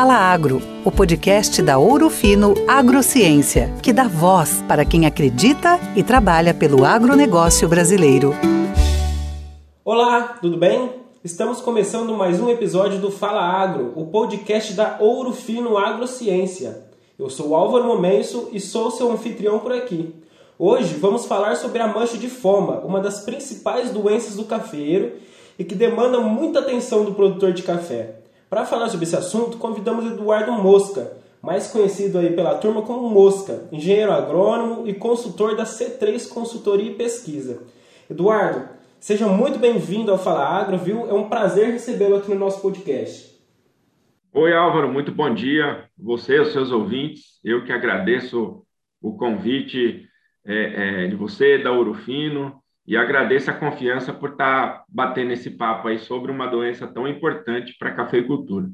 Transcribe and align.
Fala 0.00 0.14
Agro, 0.14 0.62
o 0.82 0.90
podcast 0.90 1.60
da 1.60 1.76
Ouro 1.76 2.08
Fino 2.08 2.54
Agrociência, 2.66 3.70
que 3.82 3.92
dá 3.92 4.08
voz 4.08 4.64
para 4.66 4.82
quem 4.82 5.04
acredita 5.04 5.78
e 5.94 6.02
trabalha 6.02 6.54
pelo 6.54 6.86
agronegócio 6.86 7.68
brasileiro. 7.68 8.32
Olá, 9.84 10.38
tudo 10.40 10.56
bem? 10.56 10.90
Estamos 11.22 11.60
começando 11.60 12.14
mais 12.14 12.40
um 12.40 12.48
episódio 12.48 12.98
do 12.98 13.10
Fala 13.10 13.42
Agro, 13.42 13.92
o 13.94 14.06
podcast 14.06 14.72
da 14.72 14.96
Ouro 14.98 15.34
Fino 15.34 15.76
Agrociência. 15.76 16.82
Eu 17.18 17.28
sou 17.28 17.54
Álvaro 17.54 17.84
Momenso 17.84 18.48
e 18.54 18.58
sou 18.58 18.90
seu 18.90 19.12
anfitrião 19.12 19.58
por 19.58 19.70
aqui. 19.70 20.14
Hoje 20.58 20.94
vamos 20.94 21.26
falar 21.26 21.56
sobre 21.56 21.82
a 21.82 21.86
mancha 21.86 22.16
de 22.16 22.30
foma, 22.30 22.80
uma 22.86 23.00
das 23.00 23.20
principais 23.20 23.90
doenças 23.90 24.34
do 24.34 24.44
cafeiro 24.44 25.12
e 25.58 25.64
que 25.64 25.74
demanda 25.74 26.20
muita 26.20 26.60
atenção 26.60 27.04
do 27.04 27.12
produtor 27.12 27.52
de 27.52 27.62
café. 27.62 28.19
Para 28.50 28.66
falar 28.66 28.88
sobre 28.88 29.06
esse 29.06 29.14
assunto, 29.14 29.58
convidamos 29.58 30.04
Eduardo 30.04 30.50
Mosca, 30.50 31.16
mais 31.40 31.70
conhecido 31.70 32.18
aí 32.18 32.34
pela 32.34 32.56
turma 32.56 32.82
como 32.82 33.08
Mosca, 33.08 33.68
engenheiro 33.70 34.10
agrônomo 34.10 34.88
e 34.88 34.92
consultor 34.92 35.54
da 35.54 35.62
C3 35.62 36.28
Consultoria 36.28 36.90
e 36.90 36.96
Pesquisa. 36.96 37.62
Eduardo, 38.10 38.68
seja 38.98 39.28
muito 39.28 39.56
bem-vindo 39.56 40.10
ao 40.10 40.18
Fala 40.18 40.44
Agro, 40.44 40.76
viu? 40.76 41.08
É 41.08 41.14
um 41.14 41.28
prazer 41.28 41.70
recebê-lo 41.70 42.16
aqui 42.16 42.28
no 42.28 42.40
nosso 42.40 42.60
podcast. 42.60 43.40
Oi, 44.32 44.52
Álvaro, 44.52 44.92
muito 44.92 45.12
bom 45.12 45.32
dia. 45.32 45.84
Você 45.96 46.34
e 46.34 46.40
os 46.40 46.52
seus 46.52 46.72
ouvintes, 46.72 47.38
eu 47.44 47.64
que 47.64 47.70
agradeço 47.70 48.66
o 49.00 49.16
convite 49.16 50.08
é, 50.44 51.04
é, 51.04 51.06
de 51.06 51.14
você, 51.14 51.56
da 51.56 51.72
Urufino, 51.72 52.60
e 52.86 52.96
agradeço 52.96 53.50
a 53.50 53.54
confiança 53.54 54.12
por 54.12 54.30
estar 54.30 54.68
tá 54.68 54.84
batendo 54.88 55.32
esse 55.32 55.50
papo 55.50 55.88
aí 55.88 55.98
sobre 55.98 56.32
uma 56.32 56.46
doença 56.46 56.86
tão 56.86 57.06
importante 57.06 57.76
para 57.78 57.90
a 57.90 57.94
cafeicultura. 57.94 58.68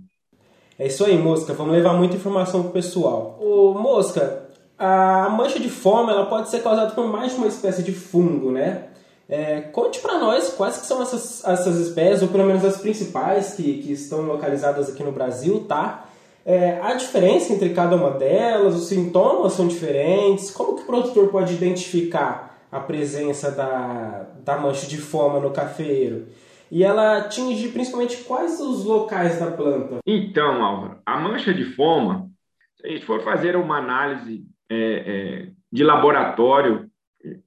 É 0.79 0.87
isso 0.87 1.05
aí, 1.05 1.17
Mosca. 1.17 1.53
Vamos 1.55 1.75
levar 1.75 1.95
muita 1.95 2.17
informação 2.17 2.63
para 2.63 2.71
o 2.71 2.73
pessoal. 2.73 3.39
Ô, 3.41 3.75
Mosca, 3.75 4.47
a 4.79 5.29
mancha 5.31 5.59
de 5.59 5.71
fome 5.71 6.11
ela 6.11 6.27
pode 6.27 6.51
ser 6.51 6.63
causada 6.63 6.93
por 6.93 7.07
mais 7.07 7.33
de 7.33 7.39
uma 7.39 7.47
espécie 7.47 7.83
de 7.83 7.93
fungo, 7.93 8.51
né? 8.51 8.89
É, 9.29 9.61
conte 9.61 9.99
para 10.01 10.19
nós 10.19 10.51
quais 10.51 10.79
que 10.79 10.87
são 10.87 11.03
essas, 11.03 11.43
essas 11.45 11.77
espécies, 11.79 12.23
ou 12.23 12.29
pelo 12.29 12.45
menos 12.45 12.65
as 12.65 12.77
principais 12.77 13.55
que, 13.55 13.83
que 13.83 13.93
estão 13.93 14.23
localizadas 14.23 14.89
aqui 14.89 15.03
no 15.03 15.11
Brasil, 15.11 15.65
tá? 15.67 16.09
É, 16.45 16.79
a 16.81 16.95
diferença 16.95 17.53
entre 17.53 17.71
cada 17.71 17.97
uma 17.97 18.11
delas, 18.11 18.77
os 18.77 18.87
sintomas 18.87 19.55
são 19.55 19.67
diferentes, 19.67 20.51
como 20.53 20.77
que 20.77 20.83
o 20.83 20.87
produtor 20.87 21.29
pode 21.29 21.55
identificar 21.55 22.46
a 22.77 22.81
presença 22.81 23.51
da, 23.51 24.25
da 24.45 24.59
mancha 24.59 24.87
de 24.87 24.99
foma 24.99 25.41
no 25.41 25.53
cafeiro. 25.53 26.27
E 26.71 26.83
ela 26.83 27.19
atinge 27.19 27.69
principalmente 27.69 28.25
quais 28.25 28.61
os 28.61 28.85
locais 28.85 29.39
da 29.39 29.51
planta? 29.51 29.99
Então, 30.07 30.65
Álvaro, 30.65 30.99
a 31.07 31.19
mancha 31.19 31.55
de 31.55 31.65
foma, 31.65 32.29
se 32.77 32.87
a 32.87 32.91
gente 32.91 33.05
for 33.05 33.23
fazer 33.23 33.57
uma 33.57 33.79
análise 33.79 34.45
é, 34.69 34.77
é, 34.77 35.51
de 35.71 35.85
laboratório 35.85 36.91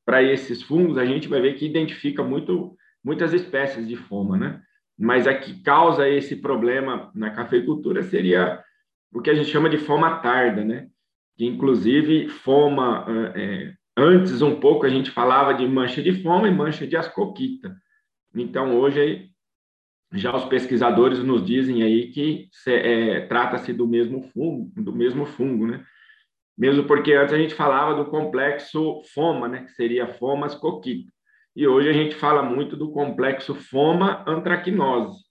para 0.05 0.23
esses 0.23 0.63
fungos, 0.63 0.97
a 0.97 1.05
gente 1.05 1.27
vai 1.27 1.41
ver 1.41 1.55
que 1.55 1.65
identifica 1.65 2.23
muito, 2.23 2.75
muitas 3.03 3.33
espécies 3.33 3.87
de 3.87 3.95
foma, 3.95 4.37
né? 4.37 4.61
Mas 4.97 5.27
a 5.27 5.33
que 5.33 5.61
causa 5.61 6.09
esse 6.09 6.35
problema 6.35 7.11
na 7.13 7.29
cafeicultura 7.31 8.03
seria 8.03 8.61
o 9.13 9.21
que 9.21 9.29
a 9.29 9.33
gente 9.33 9.49
chama 9.49 9.69
de 9.69 9.77
foma 9.77 10.19
tarda, 10.19 10.63
né? 10.63 10.87
Que 11.37 11.45
inclusive 11.45 12.27
foma 12.29 13.05
é, 13.35 13.73
Antes, 14.01 14.41
um 14.41 14.57
pouco, 14.57 14.85
a 14.85 14.89
gente 14.89 15.11
falava 15.11 15.53
de 15.53 15.67
mancha 15.67 16.01
de 16.01 16.23
fome 16.23 16.47
e 16.47 16.53
mancha 16.53 16.87
de 16.87 16.95
ascoquita. 16.95 17.75
Então, 18.33 18.79
hoje, 18.79 19.29
já 20.13 20.33
os 20.33 20.45
pesquisadores 20.45 21.21
nos 21.21 21.45
dizem 21.45 21.83
aí 21.83 22.09
que 22.09 22.47
é, 22.65 23.27
trata-se 23.27 23.73
do 23.73 23.85
mesmo 23.85 24.23
fungo, 24.33 24.71
do 24.81 24.93
mesmo 24.93 25.25
fungo, 25.25 25.67
né? 25.67 25.83
Mesmo 26.57 26.85
porque 26.85 27.11
antes 27.11 27.33
a 27.33 27.37
gente 27.37 27.53
falava 27.53 27.93
do 27.93 28.09
complexo 28.09 29.01
foma, 29.13 29.49
né? 29.49 29.63
Que 29.65 29.71
seria 29.71 30.07
fomas 30.07 30.55
coquita. 30.55 31.11
E 31.53 31.67
hoje 31.67 31.89
a 31.89 31.93
gente 31.93 32.15
fala 32.15 32.41
muito 32.41 32.77
do 32.77 32.93
complexo 32.93 33.53
foma 33.53 34.23
antracnose, 34.25 35.25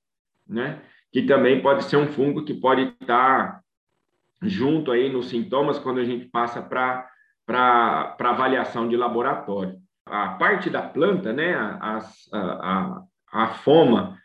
né? 0.47 0.83
Que 1.11 1.23
também 1.23 1.62
pode 1.62 1.85
ser 1.85 1.97
um 1.97 2.09
fungo 2.09 2.45
que 2.45 2.53
pode 2.53 2.95
estar 3.00 3.62
junto 4.43 4.93
aí 4.93 5.11
nos 5.11 5.31
sintomas 5.31 5.79
quando 5.79 6.00
a 6.00 6.05
gente 6.05 6.27
passa 6.27 6.61
para 6.61 7.09
para 7.49 8.15
avaliação 8.19 8.87
de 8.87 8.95
laboratório. 8.95 9.79
A 10.05 10.35
parte 10.35 10.69
da 10.69 10.83
planta, 10.83 11.33
né, 11.33 11.55
a, 11.55 11.99
a, 12.31 13.03
a, 13.33 13.47
foma, 13.49 14.19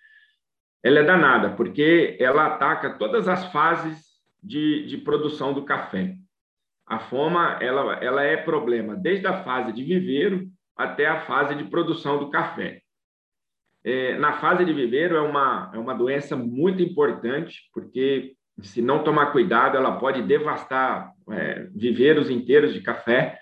ela 0.83 0.99
é 0.99 1.03
danada, 1.03 1.51
porque 1.51 2.17
ela 2.19 2.47
ataca 2.47 2.97
todas 2.97 3.29
as 3.29 3.49
fases 3.49 4.03
de, 4.41 4.85
de 4.87 4.97
produção 4.97 5.53
do 5.53 5.63
café. 5.63 6.15
A 6.85 6.99
foma, 6.99 7.57
ela, 7.61 7.93
ela 8.03 8.23
é 8.23 8.35
problema 8.35 8.93
desde 8.93 9.25
a 9.25 9.41
fase 9.41 9.71
de 9.71 9.85
viveiro 9.85 10.45
até 10.75 11.05
a 11.07 11.21
fase 11.21 11.55
de 11.55 11.63
produção 11.63 12.19
do 12.19 12.29
café. 12.29 12.81
É, 13.85 14.17
na 14.17 14.33
fase 14.33 14.65
de 14.65 14.73
viveiro 14.73 15.15
é 15.15 15.21
uma, 15.21 15.71
é 15.73 15.77
uma 15.77 15.93
doença 15.93 16.35
muito 16.35 16.83
importante, 16.83 17.69
porque 17.73 18.35
se 18.61 18.81
não 18.81 19.03
tomar 19.03 19.31
cuidado, 19.31 19.77
ela 19.77 19.97
pode 19.97 20.21
devastar 20.21 21.11
é, 21.31 21.67
viveiros 21.75 22.29
inteiros 22.29 22.73
de 22.73 22.81
café. 22.81 23.39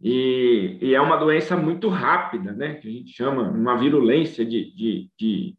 E, 0.00 0.78
e, 0.80 0.94
é 0.94 1.00
uma 1.00 1.16
doença 1.16 1.56
muito 1.56 1.88
rápida, 1.88 2.52
né? 2.52 2.74
Que 2.74 2.88
a 2.88 2.90
gente 2.90 3.12
chama 3.12 3.42
uma 3.42 3.76
virulência 3.76 4.44
de, 4.44 4.72
de, 4.74 5.10
de, 5.18 5.56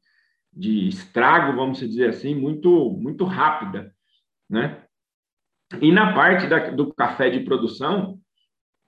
de 0.53 0.87
estrago, 0.87 1.55
vamos 1.57 1.79
dizer 1.79 2.09
assim, 2.09 2.35
muito, 2.35 2.91
muito 2.91 3.25
rápida, 3.25 3.93
né? 4.49 4.83
E 5.81 5.91
na 5.91 6.13
parte 6.13 6.47
da, 6.47 6.69
do 6.69 6.93
café 6.93 7.29
de 7.29 7.41
produção, 7.41 8.17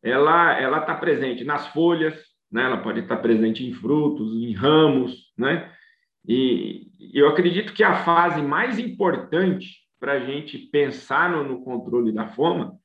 ela 0.01 0.59
ela 0.59 0.79
está 0.79 0.95
presente 0.95 1.43
nas 1.43 1.67
folhas, 1.67 2.15
né? 2.51 2.63
Ela 2.63 2.77
pode 2.77 3.01
estar 3.01 3.17
tá 3.17 3.21
presente 3.21 3.65
em 3.65 3.73
frutos, 3.73 4.33
em 4.33 4.53
ramos, 4.53 5.31
né? 5.37 5.71
E 6.27 6.87
eu 7.13 7.27
acredito 7.27 7.73
que 7.73 7.83
a 7.83 8.03
fase 8.03 8.41
mais 8.41 8.77
importante 8.77 9.81
para 9.99 10.13
a 10.13 10.19
gente 10.19 10.57
pensar 10.57 11.29
no, 11.29 11.43
no, 11.43 11.63
controle 11.63 12.11
da 12.11 12.27
foma 12.27 12.75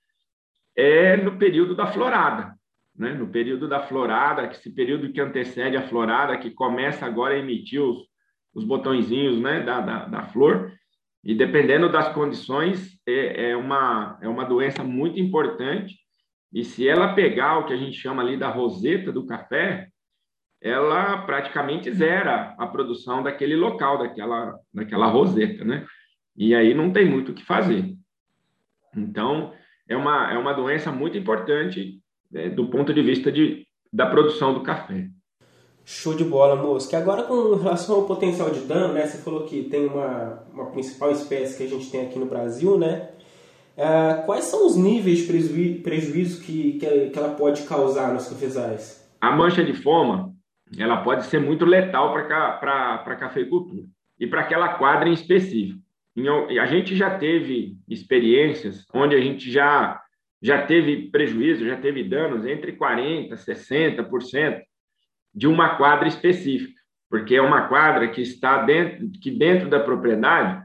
é 0.76 1.16
no 1.16 1.38
período 1.38 1.74
da 1.74 1.86
florada, 1.86 2.54
né? 2.94 3.12
No 3.14 3.28
período 3.28 3.68
da 3.68 3.80
florada, 3.80 4.46
esse 4.46 4.70
período 4.70 5.12
que 5.12 5.20
antecede 5.20 5.76
a 5.76 5.86
florada, 5.88 6.36
que 6.38 6.50
começa 6.50 7.06
agora 7.06 7.34
a 7.34 7.38
emitir 7.38 7.80
os, 7.82 8.06
os 8.54 8.64
botõezinhos, 8.64 9.38
né, 9.40 9.60
da, 9.60 9.80
da, 9.80 10.04
da 10.06 10.22
flor. 10.24 10.72
E 11.22 11.34
dependendo 11.34 11.90
das 11.90 12.08
condições, 12.10 12.98
é, 13.06 13.50
é, 13.50 13.56
uma, 13.56 14.18
é 14.22 14.28
uma 14.28 14.44
doença 14.44 14.84
muito 14.84 15.18
importante. 15.18 15.96
E 16.52 16.64
se 16.64 16.88
ela 16.88 17.14
pegar 17.14 17.58
o 17.58 17.66
que 17.66 17.72
a 17.72 17.76
gente 17.76 17.98
chama 17.98 18.22
ali 18.22 18.36
da 18.36 18.48
roseta 18.48 19.12
do 19.12 19.26
café, 19.26 19.88
ela 20.60 21.18
praticamente 21.18 21.92
zera 21.92 22.54
a 22.58 22.66
produção 22.66 23.22
daquele 23.22 23.56
local, 23.56 23.98
daquela, 23.98 24.58
daquela 24.72 25.06
roseta, 25.06 25.64
né? 25.64 25.86
E 26.36 26.54
aí 26.54 26.74
não 26.74 26.92
tem 26.92 27.08
muito 27.08 27.32
o 27.32 27.34
que 27.34 27.44
fazer. 27.44 27.94
Então, 28.96 29.52
é 29.88 29.96
uma, 29.96 30.32
é 30.32 30.38
uma 30.38 30.52
doença 30.52 30.90
muito 30.90 31.16
importante 31.16 32.00
né, 32.30 32.48
do 32.48 32.68
ponto 32.68 32.92
de 32.92 33.02
vista 33.02 33.30
de, 33.30 33.66
da 33.92 34.06
produção 34.06 34.52
do 34.52 34.62
café. 34.62 35.08
Show 35.84 36.14
de 36.14 36.24
bola, 36.24 36.56
moço. 36.56 36.90
Que 36.90 36.96
agora, 36.96 37.22
com 37.22 37.54
relação 37.54 37.96
ao 37.96 38.06
potencial 38.06 38.50
de 38.50 38.60
dano, 38.60 38.94
né? 38.94 39.06
Você 39.06 39.18
falou 39.18 39.44
que 39.44 39.64
tem 39.64 39.86
uma, 39.86 40.42
uma 40.52 40.66
principal 40.72 41.12
espécie 41.12 41.56
que 41.56 41.62
a 41.62 41.68
gente 41.68 41.90
tem 41.90 42.06
aqui 42.06 42.18
no 42.18 42.26
Brasil, 42.26 42.76
né? 42.76 43.10
Uh, 43.76 44.24
quais 44.26 44.46
são 44.46 44.66
os 44.66 44.74
níveis 44.74 45.18
de 45.18 45.80
prejuízo 45.84 46.42
que, 46.42 46.72
que, 46.72 47.10
que 47.10 47.18
ela 47.18 47.34
pode 47.34 47.62
causar 47.62 48.12
nos 48.12 48.26
cafezais? 48.26 49.06
A 49.20 49.30
mancha 49.30 49.62
de 49.62 49.74
foma, 49.74 50.34
ela 50.78 51.02
pode 51.02 51.26
ser 51.26 51.40
muito 51.40 51.64
letal 51.64 52.12
para 52.12 53.02
a 53.04 53.16
cafeicultura 53.16 53.86
e 54.18 54.26
para 54.26 54.40
aquela 54.40 54.74
quadra 54.74 55.08
em 55.08 55.12
específico. 55.12 55.80
A 56.60 56.66
gente 56.66 56.96
já 56.96 57.18
teve 57.18 57.76
experiências 57.88 58.86
onde 58.92 59.14
a 59.14 59.20
gente 59.20 59.50
já, 59.50 60.00
já 60.40 60.66
teve 60.66 61.10
prejuízo, 61.10 61.66
já 61.66 61.76
teve 61.76 62.02
danos 62.02 62.46
entre 62.46 62.72
40% 62.72 63.26
e 63.26 63.34
60% 63.34 64.62
de 65.34 65.46
uma 65.46 65.76
quadra 65.76 66.08
específica, 66.08 66.80
porque 67.10 67.36
é 67.36 67.42
uma 67.42 67.68
quadra 67.68 68.08
que 68.08 68.22
está 68.22 68.62
dentro, 68.62 69.10
que 69.20 69.30
dentro 69.30 69.68
da 69.68 69.78
propriedade, 69.78 70.64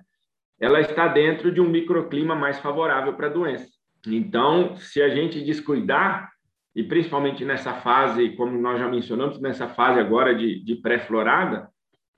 ela 0.57 0.79
está 0.79 1.07
dentro 1.07 1.51
de 1.51 1.59
um 1.59 1.67
microclima 1.67 2.33
mais 2.33 2.57
favorável 2.59 3.13
para 3.13 3.27
a 3.27 3.31
doença. 3.31 3.67
Então, 4.07 4.75
se 4.77 5.01
a 5.01 5.09
gente 5.09 5.43
descuidar, 5.43 6.30
e 6.75 6.83
principalmente 6.83 7.43
nessa 7.43 7.73
fase, 7.73 8.29
como 8.31 8.59
nós 8.59 8.79
já 8.79 8.87
mencionamos, 8.87 9.39
nessa 9.39 9.67
fase 9.67 9.99
agora 9.99 10.33
de, 10.33 10.63
de 10.63 10.75
pré-florada, 10.75 11.69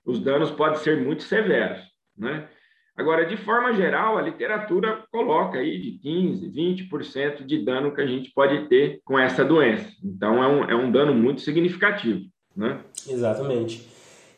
os 0.04 0.20
danos 0.20 0.50
podem 0.50 0.78
ser 0.78 1.02
muito 1.02 1.22
severos, 1.22 1.80
né? 2.16 2.48
Agora, 2.96 3.26
de 3.26 3.36
forma 3.36 3.72
geral, 3.72 4.16
a 4.16 4.22
literatura 4.22 5.02
coloca 5.10 5.58
aí 5.58 5.80
de 5.80 5.98
15%, 6.08 6.88
20% 6.88 7.44
de 7.44 7.64
dano 7.64 7.92
que 7.92 8.00
a 8.00 8.06
gente 8.06 8.30
pode 8.32 8.68
ter 8.68 9.00
com 9.04 9.18
essa 9.18 9.44
doença. 9.44 9.90
Então, 10.02 10.42
é 10.42 10.46
um, 10.46 10.64
é 10.64 10.74
um 10.76 10.92
dano 10.92 11.12
muito 11.12 11.40
significativo, 11.40 12.20
né? 12.56 12.78
Exatamente. 13.08 13.84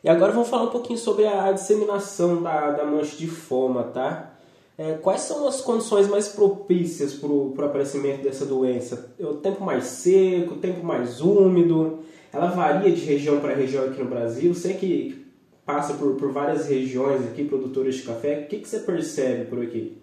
E 0.03 0.09
agora 0.09 0.31
vamos 0.31 0.49
falar 0.49 0.63
um 0.63 0.71
pouquinho 0.71 0.97
sobre 0.97 1.27
a 1.27 1.51
disseminação 1.51 2.41
da, 2.41 2.71
da 2.71 2.83
mancha 2.83 3.15
de 3.15 3.27
foma, 3.27 3.83
tá? 3.83 4.36
É, 4.77 4.93
quais 4.93 5.21
são 5.21 5.47
as 5.47 5.59
condições 5.59 6.07
mais 6.07 6.27
propícias 6.27 7.15
para 7.15 7.29
o 7.29 7.55
aparecimento 7.57 8.21
dessa 8.21 8.45
doença? 8.45 9.15
O 9.19 9.35
tempo 9.35 9.63
mais 9.63 9.85
seco, 9.85 10.53
o 10.53 10.59
tempo 10.59 10.85
mais 10.85 11.19
úmido? 11.19 12.03
Ela 12.31 12.47
varia 12.47 12.91
de 12.91 13.03
região 13.03 13.39
para 13.39 13.55
região 13.55 13.85
aqui 13.85 14.03
no 14.03 14.09
Brasil? 14.09 14.53
Sei 14.53 14.75
que 14.75 15.25
passa 15.65 15.95
por, 15.95 16.15
por 16.15 16.31
várias 16.31 16.69
regiões 16.69 17.25
aqui, 17.27 17.43
produtoras 17.43 17.95
de 17.95 18.03
café. 18.03 18.43
O 18.43 18.47
que, 18.47 18.59
que 18.59 18.67
você 18.67 18.79
percebe 18.81 19.45
por 19.45 19.63
aqui? 19.63 19.99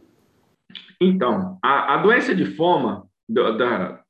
Então, 1.00 1.56
a, 1.62 1.94
a 1.94 2.02
doença 2.02 2.34
de 2.34 2.44
foma 2.44 3.08
da, 3.28 3.50
da, 3.52 4.04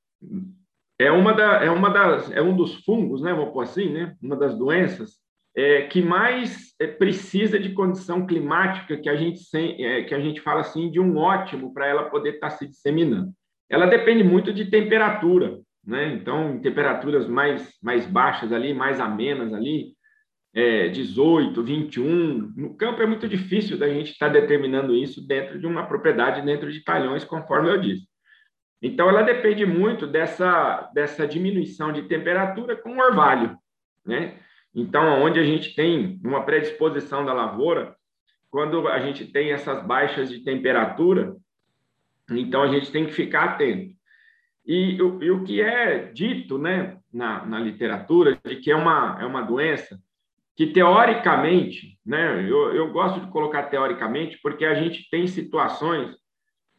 é 0.99 1.11
uma 1.11 1.33
da, 1.33 1.65
é 1.65 1.71
uma 1.71 1.91
das 1.91 2.31
é 2.31 2.41
um 2.41 2.57
dos 2.57 2.85
fungos, 2.85 3.21
né? 3.21 3.35
Vou 3.35 3.53
pôr 3.53 3.63
assim, 3.63 3.93
né? 3.93 4.17
Uma 4.23 4.37
das 4.37 4.57
doenças 4.57 5.19
é, 5.57 5.83
que 5.83 6.03
mais 6.03 6.75
é, 6.81 6.87
precisa 6.87 7.59
de 7.59 7.71
condição 7.71 8.27
climática 8.27 8.97
que 8.97 9.09
a 9.09 9.17
gente 9.17 9.41
é, 9.55 10.03
que 10.03 10.15
a 10.15 10.21
gente 10.21 10.41
fala 10.41 10.61
assim 10.61 10.91
de 10.91 10.99
um 10.99 11.17
ótimo 11.17 11.73
para 11.73 11.87
ela 11.87 12.11
poder 12.11 12.35
estar 12.35 12.51
tá 12.51 12.57
se 12.57 12.67
disseminando. 12.67 13.33
Ela 13.71 13.87
depende 13.87 14.25
muito 14.25 14.53
de 14.53 14.67
temperatura, 14.67 15.61
né? 15.87 16.13
Então, 16.13 16.61
temperaturas 16.61 17.29
mais 17.29 17.73
mais 17.83 18.07
baixas 18.07 18.53
ali, 18.53 18.75
mais 18.75 19.01
amenas 19.01 19.53
ali, 19.55 19.95
é, 20.55 20.89
18, 20.89 21.63
21. 21.63 22.53
No 22.57 22.77
campo 22.77 23.03
é 23.03 23.07
muito 23.07 23.29
difícil 23.29 23.79
da 23.79 23.89
gente 23.89 24.13
estar 24.13 24.27
tá 24.27 24.33
determinando 24.33 24.95
isso 24.95 25.27
dentro 25.27 25.59
de 25.59 25.67
uma 25.67 25.87
propriedade, 25.87 26.45
dentro 26.45 26.73
de 26.73 26.83
talhões, 26.83 27.25
conforme 27.25 27.71
eu 27.71 27.81
disse. 27.81 28.07
Então, 28.83 29.09
ela 29.09 29.23
depende 29.23 29.65
muito 29.65 30.07
dessa, 30.07 30.91
dessa 30.93 31.27
diminuição 31.27 31.91
de 31.91 32.03
temperatura 32.03 32.77
com 32.77 32.99
orvalho, 32.99 33.57
né? 34.05 34.39
Então, 34.75 35.23
onde 35.23 35.39
a 35.39 35.45
gente 35.45 35.75
tem 35.75 36.21
uma 36.25 36.45
predisposição 36.45 37.25
da 37.25 37.33
lavoura, 37.33 37.95
quando 38.51 38.89
a 38.89 38.99
gente 38.99 39.27
tem 39.27 39.53
essas 39.53 39.85
baixas 39.87 40.29
de 40.29 40.41
temperatura, 40.43 41.37
então 42.31 42.63
a 42.63 42.69
gente 42.69 42.91
tem 42.91 43.07
que 43.07 43.13
ficar 43.13 43.45
atento. 43.45 43.95
E, 44.67 44.97
e 44.97 45.31
o 45.31 45.45
que 45.45 45.61
é 45.61 46.11
dito 46.13 46.59
né, 46.59 46.99
na, 47.13 47.45
na, 47.45 47.61
literatura 47.61 48.39
de 48.45 48.57
que 48.57 48.71
é 48.71 48.77
uma, 48.77 49.19
é 49.21 49.27
uma 49.27 49.43
doença 49.43 49.99
que, 50.57 50.69
teoricamente, 50.69 51.99
né, 52.05 52.49
eu, 52.49 52.75
eu 52.75 52.91
gosto 52.91 53.21
de 53.21 53.31
colocar 53.31 53.65
teoricamente, 53.65 54.39
porque 54.43 54.65
a 54.65 54.75
gente 54.75 55.09
tem 55.11 55.27
situações 55.27 56.17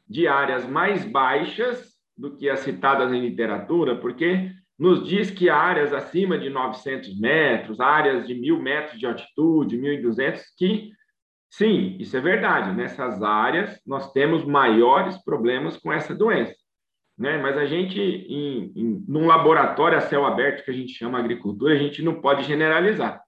de 0.07 0.27
áreas 0.27 0.65
mais 0.67 1.05
baixas 1.05 1.93
do 2.17 2.35
que 2.35 2.49
as 2.49 2.61
citadas 2.61 3.11
em 3.11 3.19
literatura, 3.19 3.95
porque 3.95 4.49
nos 4.77 5.07
diz 5.07 5.31
que 5.31 5.49
áreas 5.49 5.93
acima 5.93 6.37
de 6.37 6.49
900 6.49 7.17
metros, 7.19 7.79
áreas 7.79 8.27
de 8.27 8.35
1.000 8.35 8.59
metros 8.59 8.99
de 8.99 9.05
altitude, 9.05 9.77
1.200, 9.77 10.41
que, 10.57 10.91
sim, 11.49 11.95
isso 11.99 12.15
é 12.17 12.21
verdade, 12.21 12.75
nessas 12.75 13.23
áreas 13.23 13.79
nós 13.85 14.11
temos 14.11 14.43
maiores 14.43 15.17
problemas 15.23 15.77
com 15.77 15.91
essa 15.91 16.13
doença. 16.13 16.55
Né? 17.17 17.37
Mas 17.37 17.57
a 17.57 17.65
gente, 17.65 17.99
em, 17.99 18.73
em, 18.75 19.05
num 19.07 19.25
laboratório 19.25 19.97
a 19.97 20.01
céu 20.01 20.25
aberto, 20.25 20.65
que 20.65 20.71
a 20.71 20.73
gente 20.73 20.91
chama 20.91 21.19
agricultura, 21.19 21.73
a 21.73 21.77
gente 21.77 22.01
não 22.01 22.19
pode 22.19 22.43
generalizar. 22.43 23.21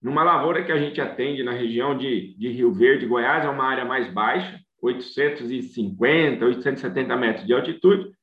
Numa 0.00 0.22
lavoura 0.22 0.64
que 0.64 0.72
a 0.72 0.78
gente 0.78 1.00
atende 1.00 1.42
na 1.42 1.52
região 1.52 1.96
de, 1.96 2.34
de 2.38 2.48
Rio 2.48 2.72
Verde, 2.72 3.06
Goiás, 3.06 3.44
é 3.44 3.48
uma 3.48 3.64
área 3.64 3.84
mais 3.84 4.10
baixa, 4.10 4.58
850, 4.80 6.44
870 6.44 7.16
metros 7.16 7.46
de 7.46 7.52
altitude, 7.52 8.15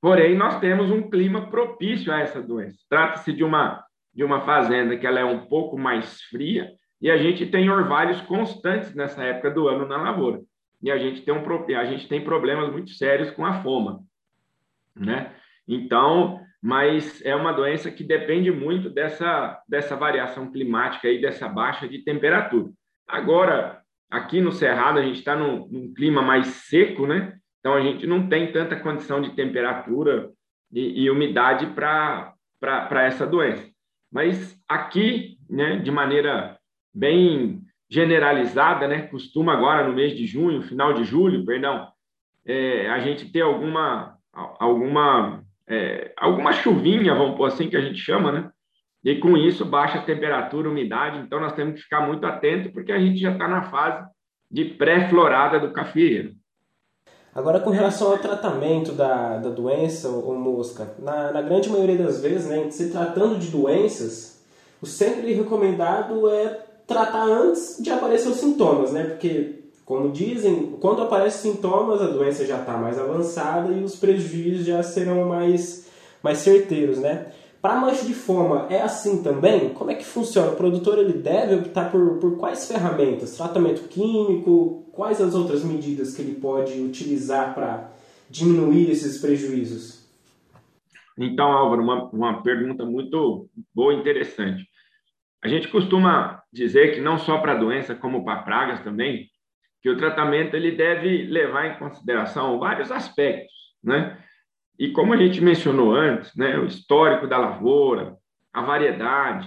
Porém, 0.00 0.34
nós 0.34 0.58
temos 0.60 0.90
um 0.90 1.10
clima 1.10 1.50
propício 1.50 2.12
a 2.12 2.20
essa 2.20 2.42
doença. 2.42 2.78
Trata-se 2.88 3.32
de 3.32 3.44
uma, 3.44 3.84
de 4.14 4.24
uma 4.24 4.40
fazenda 4.40 4.96
que 4.96 5.06
ela 5.06 5.20
é 5.20 5.24
um 5.24 5.46
pouco 5.46 5.78
mais 5.78 6.22
fria 6.22 6.70
e 7.00 7.10
a 7.10 7.18
gente 7.18 7.46
tem 7.46 7.70
orvalhos 7.70 8.20
constantes 8.22 8.94
nessa 8.94 9.22
época 9.22 9.50
do 9.50 9.68
ano 9.68 9.86
na 9.86 10.02
lavoura. 10.02 10.40
E 10.82 10.90
a 10.90 10.98
gente 10.98 11.22
tem, 11.22 11.34
um, 11.34 11.42
a 11.78 11.84
gente 11.84 12.08
tem 12.08 12.24
problemas 12.24 12.72
muito 12.72 12.90
sérios 12.92 13.30
com 13.30 13.44
a 13.44 13.62
foma, 13.62 14.00
né? 14.96 15.34
Então, 15.68 16.40
mas 16.62 17.24
é 17.24 17.34
uma 17.34 17.52
doença 17.52 17.90
que 17.90 18.02
depende 18.02 18.50
muito 18.50 18.88
dessa, 18.88 19.62
dessa 19.68 19.96
variação 19.96 20.50
climática 20.50 21.08
e 21.08 21.20
dessa 21.20 21.48
baixa 21.48 21.86
de 21.86 22.02
temperatura. 22.02 22.70
Agora, 23.06 23.80
aqui 24.10 24.40
no 24.40 24.52
Cerrado, 24.52 24.98
a 24.98 25.02
gente 25.02 25.18
está 25.18 25.36
num, 25.36 25.66
num 25.68 25.92
clima 25.92 26.22
mais 26.22 26.46
seco, 26.46 27.06
né? 27.06 27.39
Então, 27.60 27.74
a 27.74 27.80
gente 27.80 28.06
não 28.06 28.28
tem 28.28 28.50
tanta 28.52 28.76
condição 28.76 29.20
de 29.20 29.30
temperatura 29.30 30.30
e, 30.72 31.04
e 31.04 31.10
umidade 31.10 31.66
para 31.66 32.34
essa 33.04 33.26
doença. 33.26 33.68
Mas 34.10 34.58
aqui, 34.68 35.38
né, 35.48 35.76
de 35.76 35.90
maneira 35.90 36.58
bem 36.92 37.62
generalizada, 37.88 38.88
né, 38.88 39.02
costuma 39.02 39.52
agora 39.52 39.86
no 39.86 39.94
mês 39.94 40.16
de 40.16 40.26
junho, 40.26 40.62
final 40.62 40.92
de 40.92 41.04
julho, 41.04 41.44
perdão, 41.44 41.88
é, 42.46 42.88
a 42.88 43.00
gente 43.00 43.30
ter 43.30 43.42
alguma, 43.42 44.16
alguma, 44.32 45.44
é, 45.68 46.12
alguma 46.16 46.52
chuvinha, 46.52 47.14
vamos 47.14 47.36
pôr 47.36 47.46
assim, 47.46 47.68
que 47.68 47.76
a 47.76 47.80
gente 47.80 47.98
chama, 47.98 48.32
né? 48.32 48.50
E 49.02 49.16
com 49.16 49.36
isso 49.36 49.64
baixa 49.64 49.98
a 49.98 50.02
temperatura, 50.02 50.68
umidade, 50.68 51.18
então 51.18 51.40
nós 51.40 51.54
temos 51.54 51.74
que 51.74 51.82
ficar 51.82 52.06
muito 52.06 52.26
atento, 52.26 52.70
porque 52.70 52.92
a 52.92 52.98
gente 52.98 53.18
já 53.18 53.32
está 53.32 53.48
na 53.48 53.62
fase 53.62 54.06
de 54.50 54.64
pré-florada 54.64 55.58
do 55.58 55.72
cafeeiro. 55.72 56.32
Agora, 57.34 57.60
com 57.60 57.70
relação 57.70 58.10
ao 58.10 58.18
tratamento 58.18 58.92
da, 58.92 59.38
da 59.38 59.50
doença 59.50 60.08
ou 60.08 60.34
mosca, 60.34 60.88
na, 60.98 61.32
na 61.32 61.42
grande 61.42 61.70
maioria 61.70 61.96
das 61.96 62.20
vezes, 62.20 62.48
né, 62.48 62.68
se 62.70 62.90
tratando 62.90 63.38
de 63.38 63.48
doenças, 63.48 64.40
o 64.82 64.86
sempre 64.86 65.32
recomendado 65.32 66.28
é 66.28 66.58
tratar 66.86 67.24
antes 67.24 67.76
de 67.80 67.88
aparecer 67.90 68.28
os 68.28 68.38
sintomas, 68.38 68.90
né? 68.90 69.04
Porque, 69.04 69.60
como 69.84 70.10
dizem, 70.10 70.74
quando 70.80 71.02
aparecem 71.02 71.52
sintomas, 71.52 72.02
a 72.02 72.06
doença 72.06 72.44
já 72.44 72.58
está 72.58 72.76
mais 72.76 72.98
avançada 72.98 73.72
e 73.72 73.84
os 73.84 73.94
prejuízos 73.94 74.66
já 74.66 74.82
serão 74.82 75.28
mais, 75.28 75.86
mais 76.20 76.38
certeiros, 76.38 76.98
né? 76.98 77.26
Para 77.60 77.76
mancha 77.76 78.06
de 78.06 78.14
foma 78.14 78.66
é 78.70 78.80
assim 78.80 79.22
também? 79.22 79.74
Como 79.74 79.90
é 79.90 79.94
que 79.94 80.04
funciona? 80.04 80.52
O 80.52 80.56
produtor 80.56 80.98
ele 80.98 81.12
deve 81.12 81.56
optar 81.56 81.90
por, 81.90 82.18
por 82.18 82.38
quais 82.38 82.66
ferramentas? 82.66 83.36
Tratamento 83.36 83.86
químico? 83.88 84.88
Quais 84.92 85.20
as 85.20 85.34
outras 85.34 85.62
medidas 85.62 86.14
que 86.14 86.22
ele 86.22 86.40
pode 86.40 86.80
utilizar 86.80 87.54
para 87.54 87.92
diminuir 88.30 88.90
esses 88.90 89.20
prejuízos? 89.20 90.08
Então, 91.18 91.52
Álvaro, 91.52 91.82
uma, 91.82 92.04
uma 92.10 92.42
pergunta 92.42 92.84
muito 92.84 93.50
boa 93.74 93.92
e 93.92 93.98
interessante. 93.98 94.66
A 95.44 95.48
gente 95.48 95.68
costuma 95.68 96.42
dizer 96.50 96.94
que 96.94 97.00
não 97.00 97.18
só 97.18 97.38
para 97.38 97.54
doença, 97.54 97.94
como 97.94 98.24
para 98.24 98.42
pragas 98.42 98.80
também, 98.82 99.28
que 99.82 99.90
o 99.90 99.96
tratamento 99.96 100.54
ele 100.54 100.72
deve 100.72 101.24
levar 101.24 101.66
em 101.66 101.78
consideração 101.78 102.58
vários 102.58 102.90
aspectos, 102.90 103.52
né? 103.82 104.18
E 104.80 104.90
como 104.92 105.12
a 105.12 105.16
gente 105.18 105.42
mencionou 105.42 105.94
antes, 105.94 106.34
né, 106.34 106.58
o 106.58 106.64
histórico 106.64 107.26
da 107.26 107.36
lavoura, 107.36 108.16
a 108.50 108.62
variedade, 108.62 109.46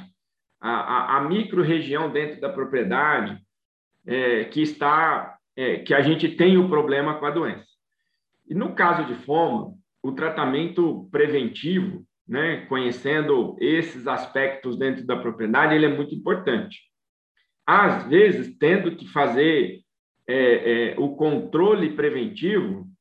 a, 0.62 0.70
a, 0.70 1.18
a 1.18 1.22
micro-região 1.22 2.12
dentro 2.12 2.40
da 2.40 2.50
propriedade 2.50 3.42
é, 4.06 4.44
que 4.44 4.62
está, 4.62 5.36
é, 5.56 5.80
que 5.80 5.92
a 5.92 6.02
gente 6.02 6.30
tem 6.30 6.56
o 6.56 6.70
problema 6.70 7.16
com 7.16 7.26
a 7.26 7.32
doença. 7.32 7.66
E 8.48 8.54
no 8.54 8.76
caso 8.76 9.06
de 9.06 9.16
foma, 9.26 9.74
o 10.04 10.12
tratamento 10.12 11.10
preventivo, 11.12 12.06
né, 12.28 12.68
conhecendo 12.68 13.58
esses 13.60 14.06
aspectos 14.06 14.78
dentro 14.78 15.04
da 15.04 15.18
propriedade, 15.18 15.74
ele 15.74 15.88
é 15.88 15.96
muito 15.98 16.14
importante. 16.14 16.80
Às 17.66 18.08
vezes, 18.08 18.56
tendo 18.60 18.96
que 18.96 19.08
fazer 19.08 19.82
é, 20.28 20.92
é 20.92 20.96
o 21.00 21.16
controle 21.16 21.96
preventivo, 21.96 22.93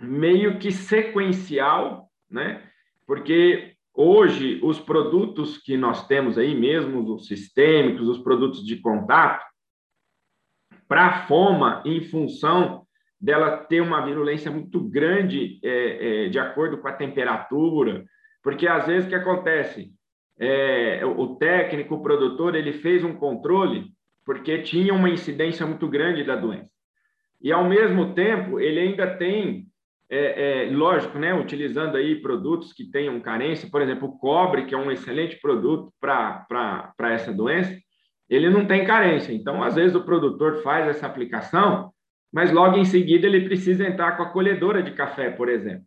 meio 0.00 0.58
que 0.58 0.72
sequencial, 0.72 2.08
né? 2.30 2.62
Porque 3.06 3.74
hoje 3.94 4.60
os 4.62 4.78
produtos 4.80 5.58
que 5.58 5.76
nós 5.76 6.06
temos 6.06 6.38
aí 6.38 6.54
mesmo, 6.54 7.14
os 7.14 7.26
sistêmicos, 7.26 8.08
os 8.08 8.18
produtos 8.18 8.64
de 8.64 8.76
contato, 8.76 9.44
para 10.88 11.06
a 11.06 11.26
foma, 11.26 11.82
em 11.84 12.00
função 12.02 12.84
dela 13.20 13.58
ter 13.58 13.80
uma 13.80 14.04
virulência 14.04 14.50
muito 14.50 14.80
grande 14.80 15.60
é, 15.62 16.26
é, 16.26 16.28
de 16.28 16.38
acordo 16.38 16.78
com 16.78 16.88
a 16.88 16.92
temperatura, 16.92 18.04
porque 18.42 18.66
às 18.66 18.86
vezes 18.86 19.06
o 19.06 19.08
que 19.08 19.14
acontece? 19.14 19.92
É, 20.38 21.04
o 21.04 21.36
técnico, 21.36 21.96
o 21.96 22.02
produtor, 22.02 22.54
ele 22.54 22.72
fez 22.72 23.04
um 23.04 23.14
controle 23.14 23.92
porque 24.24 24.62
tinha 24.62 24.94
uma 24.94 25.10
incidência 25.10 25.66
muito 25.66 25.86
grande 25.86 26.24
da 26.24 26.34
doença. 26.34 26.70
E, 27.42 27.52
ao 27.52 27.64
mesmo 27.64 28.14
tempo, 28.14 28.60
ele 28.60 28.80
ainda 28.80 29.16
tem 29.16 29.66
é, 30.10 30.64
é, 30.64 30.70
lógico, 30.70 31.18
né, 31.18 31.32
utilizando 31.32 31.96
aí 31.96 32.20
produtos 32.20 32.72
que 32.72 32.90
tenham 32.90 33.20
carência, 33.20 33.70
por 33.70 33.80
exemplo, 33.80 34.08
o 34.08 34.18
cobre, 34.18 34.64
que 34.64 34.74
é 34.74 34.78
um 34.78 34.90
excelente 34.90 35.40
produto 35.40 35.92
para 36.00 36.94
essa 37.12 37.32
doença, 37.32 37.78
ele 38.28 38.50
não 38.50 38.66
tem 38.66 38.84
carência. 38.84 39.32
Então, 39.32 39.62
às 39.62 39.76
vezes, 39.76 39.94
o 39.94 40.04
produtor 40.04 40.62
faz 40.62 40.88
essa 40.88 41.06
aplicação, 41.06 41.92
mas 42.32 42.50
logo 42.50 42.76
em 42.76 42.84
seguida 42.84 43.26
ele 43.26 43.44
precisa 43.44 43.86
entrar 43.86 44.16
com 44.16 44.24
a 44.24 44.30
colhedora 44.30 44.82
de 44.82 44.92
café, 44.92 45.30
por 45.30 45.48
exemplo. 45.48 45.84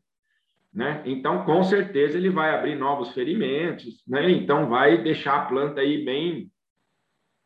Né? 0.73 1.03
Então, 1.05 1.43
com 1.45 1.61
certeza, 1.63 2.17
ele 2.17 2.29
vai 2.29 2.55
abrir 2.55 2.75
novos 2.75 3.11
ferimentos, 3.11 4.03
né? 4.07 4.31
então 4.31 4.69
vai 4.69 5.03
deixar 5.03 5.35
a 5.35 5.45
planta 5.45 5.81
aí 5.81 6.03
bem, 6.03 6.49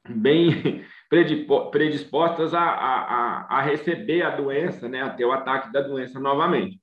bem, 0.08 0.86
predispostas 1.10 2.54
a, 2.54 2.62
a, 2.62 3.58
a 3.58 3.62
receber 3.62 4.24
a 4.24 4.36
doença, 4.36 4.90
né, 4.90 5.02
a 5.02 5.10
ter 5.10 5.26
o 5.26 5.32
ataque 5.32 5.72
da 5.72 5.82
doença 5.82 6.20
novamente. 6.20 6.80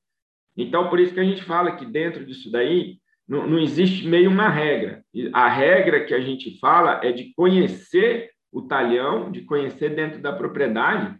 Então, 0.56 0.88
por 0.88 1.00
isso 1.00 1.12
que 1.12 1.20
a 1.20 1.24
gente 1.24 1.42
fala 1.42 1.72
que 1.72 1.84
dentro 1.84 2.24
disso 2.24 2.50
daí 2.50 2.98
não, 3.28 3.46
não 3.46 3.58
existe 3.58 4.06
meio 4.06 4.30
uma 4.30 4.48
regra. 4.48 5.04
A 5.32 5.48
regra 5.48 6.04
que 6.04 6.14
a 6.14 6.20
gente 6.20 6.58
fala 6.58 7.00
é 7.02 7.12
de 7.12 7.32
conhecer 7.34 8.30
o 8.52 8.62
talhão, 8.62 9.30
de 9.30 9.42
conhecer 9.42 9.90
dentro 9.94 10.20
da 10.22 10.32
propriedade, 10.32 11.16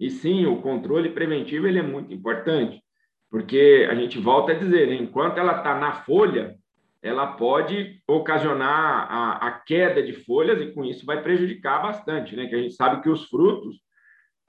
e 0.00 0.10
sim, 0.10 0.46
o 0.46 0.60
controle 0.60 1.10
preventivo 1.10 1.68
ele 1.68 1.78
é 1.78 1.82
muito 1.82 2.12
importante, 2.12 2.82
porque 3.30 3.86
a 3.88 3.94
gente 3.94 4.18
volta 4.18 4.50
a 4.50 4.58
dizer, 4.58 4.88
né, 4.88 4.96
enquanto 4.96 5.38
ela 5.38 5.58
está 5.58 5.78
na 5.78 5.92
folha, 5.92 6.56
ela 7.02 7.26
pode 7.32 8.00
ocasionar 8.06 9.10
a, 9.10 9.48
a, 9.48 9.50
queda 9.50 10.02
de 10.02 10.12
folhas 10.12 10.60
e 10.60 10.72
com 10.72 10.84
isso 10.84 11.04
vai 11.04 11.20
prejudicar 11.20 11.82
bastante, 11.82 12.36
né? 12.36 12.46
Que 12.46 12.54
a 12.54 12.62
gente 12.62 12.74
sabe 12.74 13.02
que 13.02 13.08
os 13.08 13.24
frutos 13.28 13.80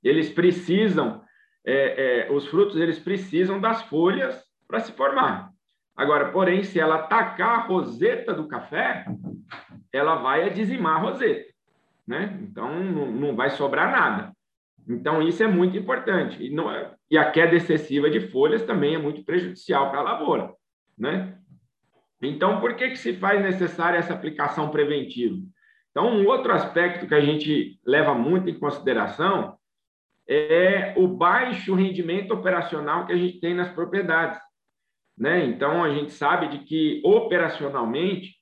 eles 0.04 0.30
precisam, 0.30 1.24
é, 1.66 2.28
é, 2.28 2.32
os 2.32 2.46
frutos 2.48 2.78
eles 2.78 3.00
precisam 3.00 3.60
das 3.60 3.82
folhas 3.84 4.40
para 4.68 4.80
se 4.82 4.92
formar. 4.92 5.50
Agora, 5.96 6.32
porém, 6.32 6.64
se 6.64 6.80
ela 6.80 6.96
atacar 6.96 7.60
a 7.60 7.64
roseta 7.64 8.34
do 8.34 8.48
café, 8.48 9.06
ela 9.92 10.16
vai 10.16 10.50
dizimar 10.52 10.98
a 10.98 11.00
roseta, 11.00 11.52
né? 12.06 12.38
Então 12.42 12.84
não, 12.84 13.12
não 13.12 13.36
vai 13.36 13.50
sobrar 13.50 13.92
nada. 13.92 14.32
Então 14.88 15.22
isso 15.22 15.42
é 15.42 15.48
muito 15.48 15.78
importante 15.78 16.44
e, 16.44 16.50
não 16.50 16.70
é, 16.70 16.94
e 17.10 17.18
a 17.18 17.32
queda 17.32 17.56
excessiva 17.56 18.10
de 18.10 18.20
folhas 18.20 18.64
também 18.64 18.96
é 18.96 18.98
muito 18.98 19.24
prejudicial 19.24 19.90
para 19.90 20.02
a 20.02 20.04
lavoura, 20.04 20.54
né? 20.98 21.38
Então, 22.28 22.60
por 22.60 22.76
que, 22.76 22.90
que 22.90 22.98
se 22.98 23.14
faz 23.14 23.42
necessária 23.42 23.98
essa 23.98 24.14
aplicação 24.14 24.70
preventiva? 24.70 25.36
Então, 25.92 26.08
um 26.08 26.28
outro 26.28 26.52
aspecto 26.52 27.08
que 27.08 27.14
a 27.14 27.22
gente 27.22 27.80
leva 27.86 28.14
muito 28.14 28.50
em 28.50 28.60
consideração 28.60 29.56
é 30.28 30.94
o 30.98 31.08
baixo 31.08 31.76
rendimento 31.76 32.34
operacional 32.34 33.06
que 33.06 33.14
a 33.14 33.18
gente 33.18 33.40
tem 33.40 33.54
nas 33.54 33.70
propriedades. 33.70 34.40
Né? 35.18 35.46
Então, 35.46 35.84
a 35.84 35.94
gente 35.94 36.12
sabe 36.12 36.48
de 36.48 36.60
que 36.66 37.02
operacionalmente, 37.06 38.36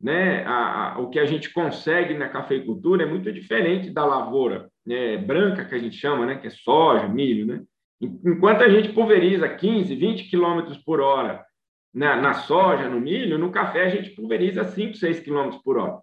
né, 0.00 0.44
a, 0.44 0.94
a, 0.94 0.98
o 0.98 1.08
que 1.08 1.18
a 1.18 1.24
gente 1.24 1.50
consegue 1.52 2.14
na 2.14 2.28
cafeicultura 2.28 3.04
é 3.04 3.06
muito 3.06 3.32
diferente 3.32 3.90
da 3.90 4.04
lavoura 4.04 4.68
né, 4.86 5.16
branca, 5.16 5.64
que 5.64 5.74
a 5.74 5.78
gente 5.78 5.96
chama, 5.96 6.26
né, 6.26 6.36
que 6.36 6.46
é 6.46 6.50
soja, 6.50 7.08
milho. 7.08 7.46
Né? 7.46 7.62
Enquanto 8.00 8.62
a 8.62 8.68
gente 8.68 8.92
pulveriza 8.92 9.48
15, 9.48 9.94
20 9.94 10.28
quilômetros 10.28 10.76
por 10.76 11.00
hora 11.00 11.44
na, 11.92 12.16
na, 12.16 12.34
soja, 12.34 12.88
no 12.88 13.00
milho, 13.00 13.38
no 13.38 13.50
café 13.50 13.84
a 13.84 13.88
gente 13.88 14.10
pulveriza 14.10 14.64
5, 14.64 14.96
6 14.96 15.20
km 15.20 15.58
por 15.64 15.78
hora. 15.78 15.98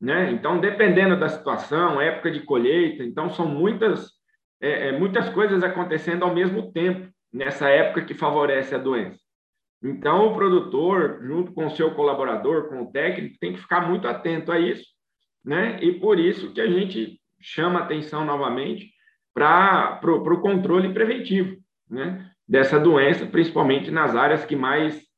Né? 0.00 0.32
Então, 0.32 0.58
dependendo 0.58 1.18
da 1.18 1.28
situação, 1.28 2.00
época 2.00 2.30
de 2.30 2.40
colheita, 2.40 3.04
então 3.04 3.28
são 3.30 3.46
muitas, 3.46 4.10
é, 4.60 4.88
é, 4.88 4.98
muitas 4.98 5.28
coisas 5.28 5.62
acontecendo 5.62 6.24
ao 6.24 6.34
mesmo 6.34 6.72
tempo 6.72 7.08
nessa 7.32 7.68
época 7.68 8.04
que 8.04 8.14
favorece 8.14 8.74
a 8.74 8.78
doença. 8.78 9.20
Então, 9.82 10.26
o 10.26 10.34
produtor, 10.34 11.20
junto 11.22 11.52
com 11.52 11.66
o 11.66 11.70
seu 11.70 11.94
colaborador, 11.94 12.68
com 12.68 12.82
o 12.82 12.90
técnico, 12.90 13.38
tem 13.38 13.54
que 13.54 13.60
ficar 13.60 13.88
muito 13.88 14.06
atento 14.06 14.52
a 14.52 14.58
isso, 14.58 14.84
né? 15.44 15.78
E 15.82 15.92
por 15.92 16.18
isso 16.18 16.52
que 16.52 16.60
a 16.60 16.66
gente 16.66 17.18
chama 17.40 17.80
atenção 17.80 18.24
novamente 18.24 18.90
para 19.32 20.00
o 20.04 20.40
controle 20.40 20.92
preventivo, 20.92 21.56
né? 21.88 22.30
Dessa 22.46 22.78
doença, 22.78 23.24
principalmente 23.24 23.90
nas 23.90 24.14
áreas 24.14 24.44
que 24.44 24.54
mais 24.54 25.09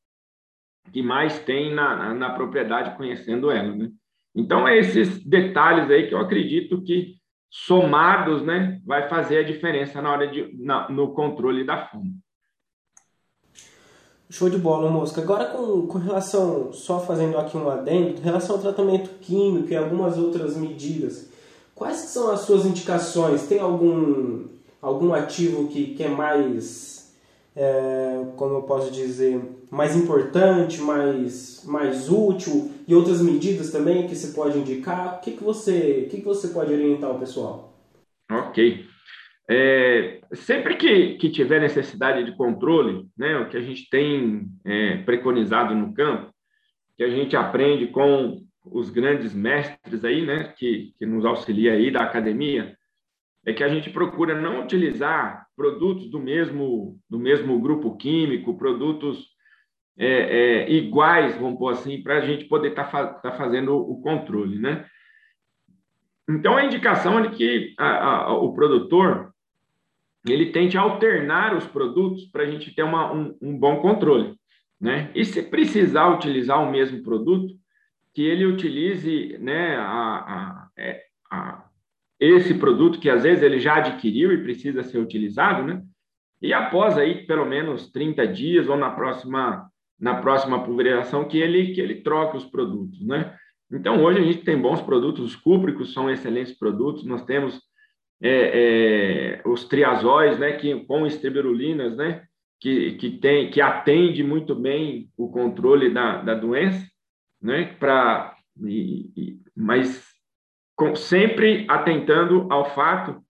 que 0.91 1.01
mais 1.01 1.39
tem 1.39 1.73
na, 1.73 1.95
na, 1.95 2.13
na 2.13 2.29
propriedade 2.31 2.95
conhecendo 2.97 3.49
ela, 3.49 3.73
né? 3.75 3.89
Então, 4.35 4.67
é 4.67 4.77
esses 4.77 5.23
detalhes 5.23 5.89
aí 5.91 6.07
que 6.07 6.13
eu 6.13 6.19
acredito 6.19 6.81
que, 6.81 7.15
somados, 7.49 8.41
né, 8.41 8.81
vai 8.83 9.07
fazer 9.07 9.37
a 9.37 9.43
diferença 9.43 10.01
na 10.01 10.11
hora 10.11 10.27
de, 10.27 10.51
na, 10.57 10.89
no 10.89 11.13
controle 11.13 11.63
da 11.63 11.85
fome. 11.85 12.15
Show 14.33 14.49
de 14.49 14.57
bola, 14.57 14.89
Mosca. 14.89 15.21
Agora, 15.21 15.45
com, 15.45 15.85
com 15.85 15.99
relação, 15.99 16.73
só 16.73 16.99
fazendo 16.99 17.37
aqui 17.37 17.55
um 17.55 17.69
adendo, 17.69 18.19
em 18.19 18.23
relação 18.23 18.55
ao 18.55 18.61
tratamento 18.61 19.11
químico 19.19 19.69
e 19.69 19.75
algumas 19.75 20.17
outras 20.17 20.57
medidas, 20.57 21.31
quais 21.75 21.97
são 21.97 22.31
as 22.31 22.39
suas 22.39 22.65
indicações? 22.65 23.45
Tem 23.45 23.59
algum, 23.59 24.45
algum 24.81 25.13
ativo 25.13 25.67
que, 25.67 25.93
que 25.93 26.03
é 26.03 26.09
mais, 26.09 27.02
é, 27.55 28.25
como 28.35 28.55
eu 28.55 28.61
posso 28.63 28.91
dizer, 28.91 29.39
mais 29.69 29.95
importante, 29.95 30.81
mais, 30.81 31.63
mais 31.65 32.09
útil 32.09 32.71
e 32.87 32.95
outras 32.95 33.21
medidas 33.21 33.71
também 33.71 34.07
que 34.07 34.15
você 34.15 34.33
pode 34.33 34.57
indicar? 34.57 35.15
O 35.15 35.19
que, 35.21 35.31
que, 35.31 35.43
você, 35.43 36.05
o 36.05 36.09
que, 36.09 36.17
que 36.17 36.25
você 36.25 36.47
pode 36.49 36.73
orientar 36.73 37.11
o 37.11 37.19
pessoal? 37.19 37.73
Ok. 38.31 38.85
É, 39.49 40.21
sempre 40.33 40.75
que, 40.75 41.15
que 41.15 41.29
tiver 41.29 41.59
necessidade 41.59 42.23
de 42.23 42.35
controle, 42.35 43.07
né, 43.17 43.37
o 43.37 43.49
que 43.49 43.57
a 43.57 43.61
gente 43.61 43.89
tem 43.89 44.47
é, 44.65 44.97
preconizado 44.97 45.75
no 45.75 45.93
campo, 45.93 46.33
que 46.97 47.03
a 47.03 47.09
gente 47.09 47.35
aprende 47.35 47.87
com 47.87 48.41
os 48.65 48.89
grandes 48.89 49.33
mestres 49.33 50.05
aí, 50.05 50.25
né, 50.25 50.53
que, 50.57 50.93
que 50.97 51.05
nos 51.05 51.25
auxilia 51.25 51.73
aí 51.73 51.91
da 51.91 52.03
academia, 52.03 52.77
é 53.45 53.53
que 53.53 53.63
a 53.63 53.67
gente 53.67 53.89
procura 53.89 54.39
não 54.39 54.63
utilizar 54.63 55.47
produtos 55.55 56.09
do 56.09 56.19
mesmo, 56.19 56.97
do 57.09 57.19
mesmo 57.19 57.59
grupo 57.59 57.95
químico, 57.97 58.57
produtos 58.57 59.27
é, 59.97 60.07
é, 60.07 60.71
iguais, 60.71 61.35
vamos 61.37 61.59
pôr 61.59 61.69
assim, 61.69 62.01
para 62.01 62.17
a 62.17 62.21
gente 62.21 62.45
poder 62.45 62.69
estar 62.69 62.85
tá, 62.85 63.05
tá 63.05 63.31
fazendo 63.33 63.75
o 63.75 64.01
controle, 64.01 64.57
né? 64.57 64.85
Então, 66.27 66.55
a 66.55 66.63
indicação 66.63 67.19
é 67.19 67.27
de 67.27 67.35
que 67.35 67.73
a, 67.77 68.05
a, 68.05 68.33
o 68.33 68.53
produtor 68.53 69.33
ele 70.25 70.51
tente 70.51 70.77
alternar 70.77 71.53
os 71.53 71.67
produtos 71.67 72.25
para 72.25 72.43
a 72.43 72.45
gente 72.45 72.73
ter 72.73 72.83
uma, 72.83 73.11
um, 73.11 73.37
um, 73.41 73.57
bom 73.57 73.81
controle, 73.81 74.35
né? 74.79 75.11
E 75.13 75.25
se 75.25 75.43
precisar 75.43 76.07
utilizar 76.07 76.61
o 76.61 76.71
mesmo 76.71 77.03
produto, 77.03 77.53
que 78.13 78.21
ele 78.21 78.45
utilize, 78.45 79.37
né, 79.39 79.75
a, 79.75 80.69
é, 80.77 81.01
a, 81.29 81.65
esse 82.25 82.53
produto 82.53 82.99
que 82.99 83.09
às 83.09 83.23
vezes 83.23 83.43
ele 83.43 83.59
já 83.59 83.77
adquiriu 83.77 84.31
e 84.31 84.43
precisa 84.43 84.83
ser 84.83 84.97
utilizado, 84.97 85.63
né? 85.63 85.81
E 86.41 86.53
após 86.53 86.97
aí 86.97 87.25
pelo 87.25 87.45
menos 87.45 87.91
30 87.91 88.27
dias 88.27 88.67
ou 88.67 88.77
na 88.77 88.91
próxima 88.91 89.69
na 89.99 90.15
próxima 90.15 90.63
pulverização 90.63 91.25
que 91.25 91.37
ele 91.37 91.73
que 91.73 91.81
ele 91.81 91.95
troque 92.01 92.37
os 92.37 92.45
produtos, 92.45 93.05
né? 93.05 93.35
Então 93.71 94.03
hoje 94.03 94.19
a 94.19 94.23
gente 94.23 94.43
tem 94.43 94.59
bons 94.59 94.81
produtos, 94.81 95.23
os 95.23 95.35
cúpricos 95.35 95.93
são 95.93 96.09
excelentes 96.09 96.57
produtos, 96.57 97.05
nós 97.05 97.23
temos 97.25 97.59
é, 98.21 99.41
é, 99.41 99.41
os 99.45 99.65
triazóis, 99.65 100.39
né, 100.39 100.53
que 100.53 100.85
com 100.85 101.05
estriberulinas, 101.05 101.97
né, 101.97 102.23
que, 102.59 102.93
que 102.93 103.17
tem 103.17 103.49
que 103.49 103.59
atende 103.59 104.23
muito 104.23 104.55
bem 104.55 105.09
o 105.17 105.29
controle 105.29 105.93
da, 105.93 106.21
da 106.21 106.33
doença, 106.33 106.87
né, 107.41 107.75
para 107.79 108.35
mas 109.55 110.12
com, 110.75 110.95
sempre 110.95 111.65
atentando 111.69 112.47
ao 112.51 112.73
fato 112.73 113.21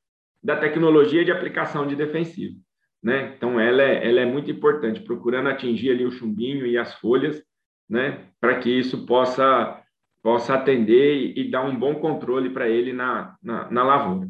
da 0.41 0.55
tecnologia 0.57 1.23
de 1.23 1.31
aplicação 1.31 1.87
de 1.87 1.95
defensivo 1.95 2.63
né? 3.03 3.33
Então 3.35 3.59
ela 3.59 3.81
é, 3.81 4.07
ela 4.07 4.21
é 4.21 4.25
muito 4.25 4.49
importante, 4.49 5.01
procurando 5.01 5.49
atingir 5.49 5.91
ali 5.91 6.05
o 6.05 6.11
chumbinho 6.11 6.65
e 6.65 6.77
as 6.77 6.93
folhas, 6.95 7.43
né? 7.89 8.29
Para 8.39 8.59
que 8.59 8.69
isso 8.69 9.05
possa 9.05 9.79
possa 10.23 10.53
atender 10.53 11.15
e, 11.15 11.41
e 11.41 11.51
dar 11.51 11.65
um 11.65 11.77
bom 11.77 11.95
controle 11.95 12.49
para 12.49 12.69
ele 12.69 12.93
na, 12.93 13.35
na, 13.43 13.69
na 13.69 13.83
lavoura. 13.83 14.29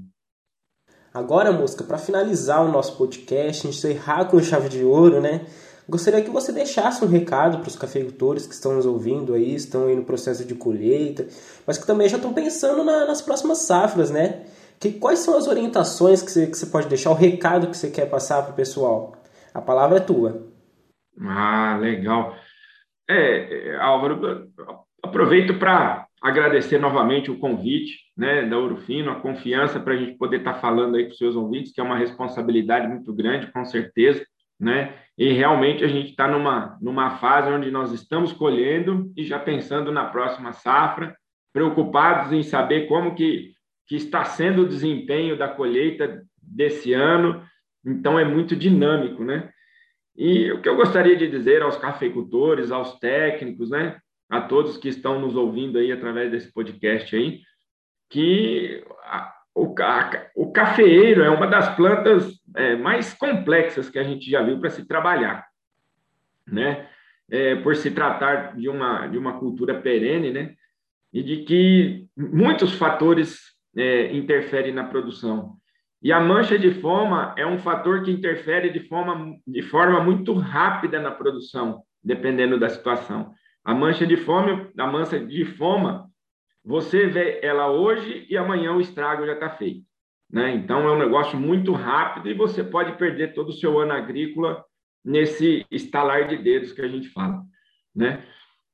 Agora, 1.14 1.52
Mosca, 1.52 1.84
para 1.84 2.00
finalizar 2.00 2.66
o 2.66 2.72
nosso 2.72 2.98
podcast, 2.98 3.68
encerrar 3.68 4.26
com 4.26 4.42
chave 4.42 4.70
de 4.70 4.84
ouro, 4.84 5.22
né? 5.22 5.46
Gostaria 5.88 6.24
que 6.24 6.30
você 6.30 6.52
deixasse 6.52 7.04
um 7.04 7.08
recado 7.08 7.60
para 7.60 7.68
os 7.68 7.76
cafeicultores 7.76 8.48
que 8.48 8.54
estão 8.54 8.76
nos 8.76 8.86
ouvindo 8.86 9.34
aí, 9.34 9.54
estão 9.54 9.88
aí 9.88 9.96
no 9.96 10.06
processo 10.06 10.46
de 10.46 10.56
colheita, 10.56 11.28
mas 11.68 11.78
que 11.78 11.86
também 11.86 12.08
já 12.08 12.16
estão 12.16 12.34
pensando 12.34 12.84
na, 12.84 13.06
nas 13.06 13.22
próximas 13.22 13.60
safras, 13.60 14.10
né? 14.10 14.46
Que, 14.80 14.94
quais 14.94 15.20
são 15.20 15.38
as 15.38 15.48
orientações 15.48 16.22
que 16.22 16.32
você, 16.32 16.48
que 16.48 16.58
você 16.58 16.66
pode 16.66 16.88
deixar, 16.88 17.12
o 17.12 17.16
recado 17.16 17.68
que 17.68 17.78
você 17.78 17.90
quer 17.90 18.10
passar 18.10 18.44
para 18.44 18.54
o 18.54 18.56
pessoal? 18.56 19.16
A 19.54 19.62
palavra 19.62 19.98
é 19.98 20.02
tua. 20.02 20.48
Ah, 21.22 21.78
legal. 21.80 22.36
É, 23.10 23.76
Álvaro, 23.80 24.50
aproveito 25.04 25.60
para 25.60 26.08
agradecer 26.22 26.80
novamente 26.80 27.30
o 27.30 27.38
convite 27.38 27.98
né, 28.18 28.46
da 28.46 28.58
Urufino, 28.58 29.12
a 29.12 29.20
confiança 29.20 29.80
para 29.80 29.94
a 29.94 29.98
gente 29.98 30.18
poder 30.18 30.38
estar 30.38 30.54
tá 30.54 30.60
falando 30.60 30.96
aí 30.96 31.06
com 31.06 31.12
os 31.12 31.18
seus 31.18 31.36
ouvintes, 31.36 31.74
que 31.74 31.82
é 31.82 31.84
uma 31.84 31.98
responsabilidade 31.98 32.88
muito 32.88 33.14
grande, 33.14 33.52
com 33.52 33.66
certeza, 33.66 34.26
né? 34.60 34.96
E 35.18 35.32
realmente 35.32 35.84
a 35.84 35.88
gente 35.88 36.12
está 36.12 36.28
numa, 36.28 36.78
numa 36.82 37.18
fase 37.18 37.50
onde 37.50 37.70
nós 37.70 37.92
estamos 37.92 38.34
colhendo 38.34 39.12
e 39.16 39.24
já 39.24 39.40
pensando 39.40 39.92
na 39.92 40.06
próxima 40.06 40.54
safra, 40.54 41.16
preocupados 41.54 42.32
em 42.32 42.42
saber 42.42 42.88
como 42.88 43.14
que 43.14 43.54
que 43.86 43.96
está 43.96 44.24
sendo 44.24 44.64
o 44.64 44.68
desempenho 44.68 45.38
da 45.38 45.48
colheita 45.48 46.24
desse 46.42 46.94
ano, 46.94 47.44
então 47.86 48.20
é 48.20 48.26
muito 48.26 48.56
dinâmico, 48.56 49.24
né? 49.24 49.50
E 50.16 50.52
o 50.52 50.62
que 50.62 50.70
eu 50.70 50.76
gostaria 50.76 51.16
de 51.16 51.30
dizer 51.30 51.62
aos 51.62 51.78
cafeicultores, 51.78 52.72
aos 52.72 53.00
técnicos, 53.00 53.72
né, 53.72 53.98
a 54.30 54.42
todos 54.42 54.78
que 54.78 54.88
estão 54.88 55.20
nos 55.20 55.36
ouvindo 55.36 55.80
aí 55.80 55.92
através 55.92 56.32
desse 56.32 56.54
podcast 56.54 57.16
aí, 57.16 57.42
que 58.10 58.84
o, 59.56 59.76
o 60.36 60.52
cafeeiro 60.52 61.24
é 61.24 61.30
uma 61.30 61.48
das 61.48 61.76
plantas 61.76 62.42
é, 62.56 62.76
mais 62.76 63.14
complexas 63.14 63.90
que 63.90 64.00
a 64.00 64.04
gente 64.04 64.30
já 64.30 64.42
viu 64.42 64.60
para 64.60 64.70
se 64.70 64.86
trabalhar, 64.88 65.46
né? 66.48 66.90
É, 67.30 67.56
por 67.56 67.76
se 67.76 67.90
tratar 67.90 68.56
de 68.56 68.68
uma, 68.68 69.08
de 69.08 69.18
uma 69.18 69.40
cultura 69.40 69.80
perene, 69.80 70.32
né? 70.32 70.54
E 71.12 71.24
de 71.24 71.38
que 71.44 72.08
muitos 72.18 72.74
fatores 72.74 73.40
é, 73.76 74.14
interferem 74.16 74.74
na 74.74 74.84
produção. 74.84 75.56
E 76.02 76.12
a 76.12 76.20
mancha 76.20 76.60
de 76.60 76.74
foma 76.82 77.34
é 77.38 77.46
um 77.46 77.58
fator 77.60 78.04
que 78.04 78.12
interfere 78.12 78.70
de 78.70 78.82
forma, 78.82 79.38
de 79.48 79.62
forma 79.62 80.04
muito 80.04 80.34
rápida 80.34 81.00
na 81.00 81.12
produção, 81.12 81.82
dependendo 82.04 82.60
da 82.60 82.68
situação. 82.68 83.34
A 83.64 83.74
mancha 83.74 84.06
de 84.06 84.18
fome, 84.18 84.70
a 84.78 84.86
mancha 84.86 85.18
de 85.18 85.46
foma, 85.46 86.10
você 86.64 87.08
vê 87.08 87.40
ela 87.44 87.70
hoje 87.70 88.26
e 88.30 88.38
amanhã 88.38 88.74
o 88.74 88.82
estrago 88.82 89.26
já 89.26 89.34
está 89.34 89.50
feito. 89.50 89.86
Né? 90.32 90.56
Então, 90.56 90.88
é 90.88 90.92
um 90.92 90.98
negócio 90.98 91.38
muito 91.38 91.74
rápido 91.74 92.30
e 92.30 92.34
você 92.34 92.64
pode 92.64 92.98
perder 92.98 93.34
todo 93.34 93.50
o 93.50 93.54
seu 93.54 93.80
ano 93.80 93.92
agrícola 93.92 94.64
nesse 95.04 95.66
estalar 95.70 96.28
de 96.28 96.38
dedos 96.38 96.72
que 96.72 96.82
a 96.82 96.88
gente 96.88 97.10
fala. 97.10 97.44
Né? 97.96 98.24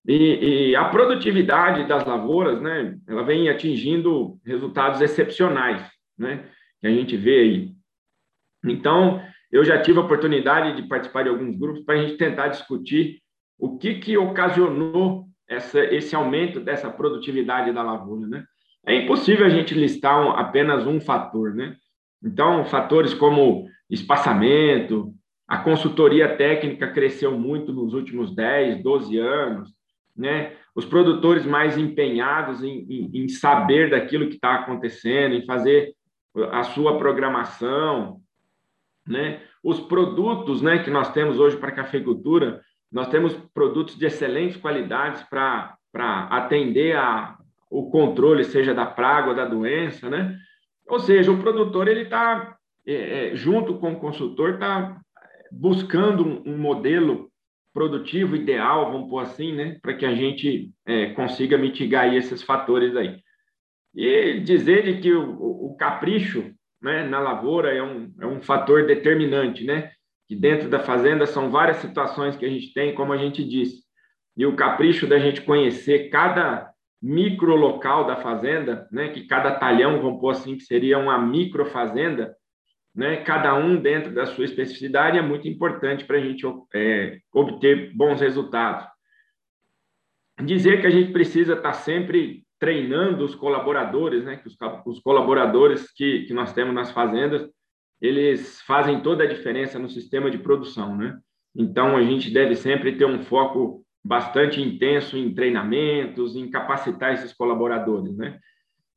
E, 0.07 0.69
e, 0.69 0.75
a 0.75 0.85
produtividade 0.85 1.87
das 1.87 2.05
lavouras, 2.05 2.61
né, 2.61 2.97
ela 3.07 3.23
vem 3.23 3.49
atingindo 3.49 4.39
resultados 4.45 5.01
excepcionais, 5.01 5.85
né, 6.17 6.49
que 6.79 6.87
a 6.87 6.89
gente 6.89 7.17
vê 7.17 7.39
aí. 7.41 7.71
Então, 8.65 9.21
eu 9.51 9.63
já 9.63 9.81
tive 9.81 9.99
a 9.99 10.03
oportunidade 10.03 10.81
de 10.81 10.87
participar 10.87 11.23
de 11.23 11.29
alguns 11.29 11.57
grupos 11.57 11.83
para 11.83 11.95
a 11.95 12.01
gente 12.01 12.17
tentar 12.17 12.47
discutir 12.47 13.21
o 13.57 13.77
que, 13.77 13.95
que 13.95 14.17
ocasionou 14.17 15.28
essa, 15.49 15.83
esse 15.83 16.15
aumento 16.15 16.59
dessa 16.59 16.89
produtividade 16.89 17.73
da 17.73 17.81
lavoura, 17.81 18.27
né? 18.27 18.45
É 18.85 18.95
impossível 18.95 19.45
a 19.45 19.49
gente 19.49 19.73
listar 19.73 20.21
um, 20.21 20.31
apenas 20.31 20.85
um 20.85 21.01
fator, 21.01 21.53
né? 21.53 21.75
Então, 22.23 22.63
fatores 22.65 23.13
como 23.13 23.67
espaçamento, 23.89 25.13
a 25.47 25.57
consultoria 25.57 26.35
técnica 26.37 26.91
cresceu 26.91 27.37
muito 27.37 27.73
nos 27.73 27.93
últimos 27.93 28.33
10, 28.35 28.83
12 28.83 29.17
anos, 29.17 29.69
né? 30.15 30.53
Os 30.75 30.85
produtores 30.85 31.45
mais 31.45 31.77
empenhados 31.77 32.63
em, 32.63 32.85
em, 32.87 33.23
em 33.23 33.27
saber 33.27 33.89
daquilo 33.89 34.27
que 34.27 34.35
está 34.35 34.55
acontecendo, 34.55 35.33
em 35.33 35.45
fazer 35.45 35.93
a 36.51 36.63
sua 36.63 36.97
programação, 36.97 38.21
né? 39.05 39.41
Os 39.63 39.79
produtos, 39.79 40.61
né, 40.61 40.83
que 40.83 40.89
nós 40.89 41.11
temos 41.11 41.37
hoje 41.37 41.57
para 41.57 41.69
a 41.69 41.75
cafeicultura, 41.75 42.61
nós 42.91 43.07
temos 43.09 43.35
produtos 43.53 43.95
de 43.95 44.05
excelentes 44.05 44.57
qualidades 44.57 45.23
para 45.23 45.77
atender 46.31 46.95
a, 46.95 47.37
o 47.69 47.89
controle, 47.89 48.43
seja 48.43 48.73
da 48.73 48.85
praga 48.85 49.29
ou 49.29 49.35
da 49.35 49.45
doença, 49.45 50.09
né? 50.09 50.37
Ou 50.87 50.99
seja, 50.99 51.31
o 51.31 51.39
produtor 51.39 51.87
ele 51.87 52.03
está 52.03 52.57
é, 52.85 52.93
é, 53.31 53.35
junto 53.35 53.77
com 53.77 53.93
o 53.93 53.99
consultor 53.99 54.55
está 54.55 54.99
buscando 55.51 56.25
um, 56.25 56.53
um, 56.53 56.57
modelo 56.57 57.29
produtivo 57.71 58.35
ideal, 58.35 58.91
vamos 58.91 59.09
pôr 59.09 59.19
assim, 59.19 59.53
né? 59.53 59.77
Para 59.81 59.93
que 59.93 60.05
a 60.05 60.15
gente 60.15 60.71
é, 60.85 61.11
consiga 61.13 61.57
mitigar 61.57 62.11
esses 62.13 62.41
fatores 62.41 62.95
aí. 62.95 63.19
E 63.93 64.39
dizer 64.39 64.83
de 64.83 65.01
que 65.01 65.13
o, 65.13 65.71
o 65.71 65.75
capricho 65.77 66.51
né, 66.81 67.03
na 67.07 67.19
lavoura 67.19 67.71
é 67.73 67.83
um, 67.83 68.11
é 68.19 68.25
um 68.25 68.41
fator 68.41 68.85
determinante, 68.87 69.63
né? 69.63 69.91
Que 70.29 70.35
dentro 70.35 70.69
da 70.69 70.79
fazenda 70.79 71.25
são 71.25 71.49
várias 71.49 71.77
situações 71.77 72.35
que 72.35 72.45
a 72.45 72.49
gente 72.49 72.71
tem, 72.71 72.93
como 72.93 73.11
a 73.11 73.17
gente 73.17 73.43
disse. 73.43 73.83
E 74.37 74.45
o 74.45 74.55
capricho 74.55 75.07
da 75.07 75.17
gente 75.17 75.41
conhecer 75.41 76.09
cada 76.09 76.69
micro 77.01 77.55
local 77.55 78.05
da 78.05 78.15
fazenda, 78.15 78.87
né, 78.91 79.09
que 79.09 79.25
cada 79.25 79.55
talhão, 79.55 79.99
vamos 79.99 80.21
pôr 80.21 80.29
assim, 80.29 80.55
que 80.55 80.63
seria 80.63 80.99
uma 80.99 81.17
micro 81.17 81.65
fazenda, 81.65 82.35
né, 82.93 83.17
cada 83.17 83.55
um 83.55 83.75
dentro 83.75 84.13
da 84.13 84.27
sua 84.27 84.45
especificidade 84.45 85.17
é 85.17 85.21
muito 85.21 85.47
importante 85.47 86.05
para 86.05 86.17
a 86.17 86.21
gente 86.21 86.45
é, 86.75 87.17
obter 87.33 87.91
bons 87.95 88.21
resultados. 88.21 88.85
Dizer 90.43 90.79
que 90.79 90.85
a 90.85 90.91
gente 90.91 91.11
precisa 91.11 91.53
estar 91.53 91.71
tá 91.71 91.73
sempre 91.73 92.43
treinando 92.59 93.25
os 93.25 93.33
colaboradores, 93.33 94.23
né, 94.23 94.35
que 94.35 94.47
os, 94.47 94.55
os 94.85 94.99
colaboradores 94.99 95.91
que, 95.91 96.25
que 96.25 96.33
nós 96.33 96.53
temos 96.53 96.75
nas 96.75 96.91
fazendas, 96.91 97.49
eles 98.01 98.61
fazem 98.61 99.01
toda 99.01 99.23
a 99.23 99.27
diferença 99.27 99.77
no 99.77 99.89
sistema 99.89 100.29
de 100.31 100.37
produção, 100.37 100.95
né? 100.95 101.17
Então, 101.55 101.97
a 101.97 102.03
gente 102.03 102.31
deve 102.31 102.55
sempre 102.55 102.95
ter 102.95 103.05
um 103.05 103.23
foco 103.23 103.83
bastante 104.03 104.61
intenso 104.61 105.17
em 105.17 105.33
treinamentos, 105.33 106.35
em 106.35 106.49
capacitar 106.49 107.13
esses 107.13 107.33
colaboradores, 107.33 108.15
né? 108.15 108.39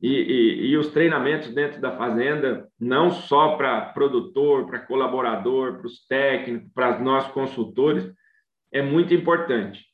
E, 0.00 0.08
e, 0.08 0.66
e 0.70 0.76
os 0.76 0.88
treinamentos 0.88 1.54
dentro 1.54 1.80
da 1.80 1.96
fazenda, 1.96 2.68
não 2.78 3.10
só 3.10 3.56
para 3.56 3.80
produtor, 3.92 4.66
para 4.66 4.80
colaborador, 4.80 5.78
para 5.78 5.86
os 5.86 6.04
técnicos, 6.06 6.68
para 6.74 6.98
nós 6.98 7.28
consultores, 7.28 8.12
é 8.72 8.82
muito 8.82 9.14
importante. 9.14 9.84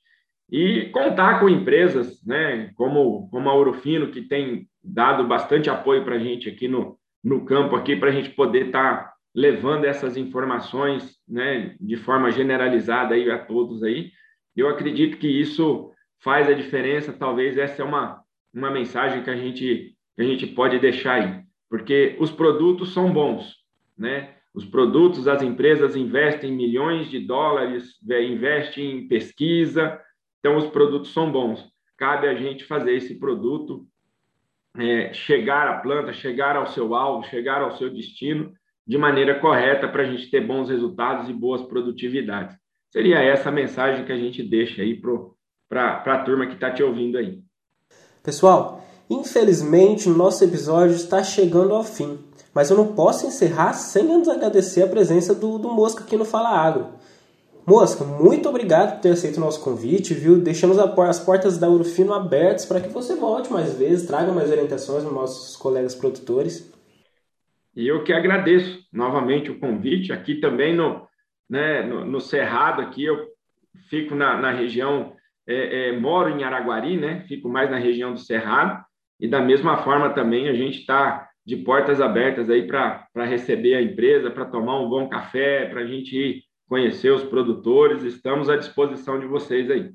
E 0.50 0.86
contar 0.86 1.40
com 1.40 1.48
empresas, 1.48 2.24
né, 2.24 2.72
como, 2.74 3.28
como 3.30 3.50
a 3.50 3.54
Ourofino, 3.54 4.10
que 4.10 4.22
tem 4.22 4.66
dado 4.82 5.26
bastante 5.26 5.68
apoio 5.68 6.04
para 6.04 6.14
a 6.14 6.18
gente 6.18 6.48
aqui 6.48 6.66
no, 6.66 6.97
no 7.22 7.44
campo 7.44 7.76
aqui 7.76 7.96
para 7.96 8.08
a 8.08 8.12
gente 8.12 8.30
poder 8.30 8.66
estar 8.66 9.04
tá 9.04 9.12
levando 9.34 9.84
essas 9.84 10.16
informações 10.16 11.16
né, 11.28 11.76
de 11.80 11.96
forma 11.96 12.30
generalizada 12.30 13.14
aí 13.14 13.30
a 13.30 13.38
todos 13.38 13.82
aí. 13.82 14.10
Eu 14.56 14.68
acredito 14.68 15.18
que 15.18 15.28
isso 15.28 15.92
faz 16.20 16.48
a 16.48 16.52
diferença, 16.52 17.12
talvez 17.12 17.56
essa 17.56 17.82
é 17.82 17.84
uma, 17.84 18.20
uma 18.52 18.70
mensagem 18.70 19.22
que 19.22 19.30
a, 19.30 19.36
gente, 19.36 19.94
que 20.16 20.22
a 20.22 20.24
gente 20.24 20.46
pode 20.46 20.78
deixar 20.78 21.22
aí, 21.22 21.42
porque 21.70 22.16
os 22.18 22.30
produtos 22.30 22.92
são 22.92 23.12
bons, 23.12 23.54
né? 23.96 24.34
Os 24.54 24.64
produtos, 24.64 25.28
as 25.28 25.40
empresas 25.40 25.94
investem 25.94 26.50
milhões 26.50 27.08
de 27.08 27.20
dólares, 27.20 27.94
investem 28.02 28.90
em 28.96 29.06
pesquisa, 29.06 30.00
então 30.40 30.56
os 30.56 30.66
produtos 30.66 31.12
são 31.12 31.30
bons. 31.30 31.64
Cabe 31.96 32.26
a 32.26 32.34
gente 32.34 32.64
fazer 32.64 32.96
esse 32.96 33.20
produto 33.20 33.86
é, 34.78 35.12
chegar 35.12 35.68
à 35.68 35.78
planta, 35.78 36.12
chegar 36.12 36.56
ao 36.56 36.66
seu 36.68 36.94
alvo, 36.94 37.26
chegar 37.28 37.60
ao 37.62 37.76
seu 37.76 37.90
destino 37.90 38.52
de 38.86 38.96
maneira 38.96 39.38
correta 39.38 39.88
para 39.88 40.02
a 40.02 40.06
gente 40.06 40.30
ter 40.30 40.46
bons 40.46 40.70
resultados 40.70 41.28
e 41.28 41.32
boas 41.32 41.62
produtividades. 41.62 42.56
Seria 42.90 43.18
essa 43.18 43.50
a 43.50 43.52
mensagem 43.52 44.04
que 44.04 44.12
a 44.12 44.16
gente 44.16 44.42
deixa 44.42 44.80
aí 44.80 44.98
para 45.68 46.02
a 46.06 46.24
turma 46.24 46.46
que 46.46 46.54
está 46.54 46.70
te 46.70 46.82
ouvindo 46.82 47.18
aí. 47.18 47.40
Pessoal, 48.22 48.82
infelizmente 49.10 50.08
nosso 50.08 50.42
episódio 50.44 50.94
está 50.94 51.22
chegando 51.22 51.74
ao 51.74 51.84
fim, 51.84 52.18
mas 52.54 52.70
eu 52.70 52.76
não 52.76 52.94
posso 52.94 53.26
encerrar 53.26 53.74
sem 53.74 54.10
antes 54.10 54.28
agradecer 54.28 54.82
a 54.82 54.88
presença 54.88 55.34
do, 55.34 55.58
do 55.58 55.68
Mosca 55.68 56.02
aqui 56.02 56.16
no 56.16 56.24
Fala 56.24 56.50
Agro. 56.50 56.94
Mosca, 57.68 58.02
muito 58.02 58.48
obrigado 58.48 58.94
por 58.94 59.02
ter 59.02 59.10
aceito 59.10 59.36
o 59.36 59.40
nosso 59.40 59.62
convite, 59.62 60.14
viu? 60.14 60.38
Deixamos 60.38 60.78
as 60.78 61.20
portas 61.22 61.58
da 61.58 61.68
Urufino 61.68 62.14
abertas 62.14 62.64
para 62.64 62.80
que 62.80 62.88
você 62.88 63.14
volte 63.14 63.52
mais 63.52 63.78
vezes, 63.78 64.06
traga 64.06 64.32
mais 64.32 64.50
orientações 64.50 65.04
aos 65.04 65.12
nossos 65.12 65.54
colegas 65.54 65.94
produtores. 65.94 66.72
E 67.76 67.86
eu 67.86 68.02
que 68.04 68.12
agradeço 68.14 68.82
novamente 68.90 69.50
o 69.50 69.58
convite, 69.58 70.14
aqui 70.14 70.36
também 70.36 70.74
no, 70.74 71.06
né, 71.46 71.82
no, 71.82 72.06
no 72.06 72.22
Cerrado, 72.22 72.80
aqui 72.80 73.04
eu 73.04 73.18
fico 73.90 74.14
na, 74.14 74.40
na 74.40 74.50
região, 74.50 75.12
é, 75.46 75.90
é, 75.90 76.00
moro 76.00 76.30
em 76.30 76.42
Araguari, 76.44 76.96
né? 76.96 77.26
Fico 77.28 77.50
mais 77.50 77.70
na 77.70 77.76
região 77.76 78.14
do 78.14 78.18
Cerrado, 78.18 78.82
e 79.20 79.28
da 79.28 79.42
mesma 79.42 79.76
forma 79.82 80.08
também 80.14 80.48
a 80.48 80.54
gente 80.54 80.78
está 80.78 81.28
de 81.44 81.56
portas 81.56 82.00
abertas 82.00 82.48
aí 82.48 82.66
para 82.66 83.26
receber 83.26 83.74
a 83.74 83.82
empresa, 83.82 84.30
para 84.30 84.46
tomar 84.46 84.80
um 84.80 84.88
bom 84.88 85.06
café, 85.06 85.66
para 85.66 85.82
a 85.82 85.86
gente 85.86 86.16
ir 86.16 86.47
conhecer 86.68 87.10
os 87.10 87.22
produtores, 87.22 88.02
estamos 88.02 88.48
à 88.48 88.56
disposição 88.56 89.18
de 89.18 89.26
vocês 89.26 89.70
aí. 89.70 89.90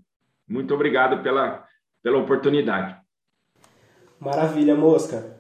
Muito 0.48 0.74
obrigado 0.74 1.22
pela, 1.22 1.64
pela 2.02 2.18
oportunidade. 2.18 2.98
Maravilha, 4.20 4.76
Mosca. 4.76 5.38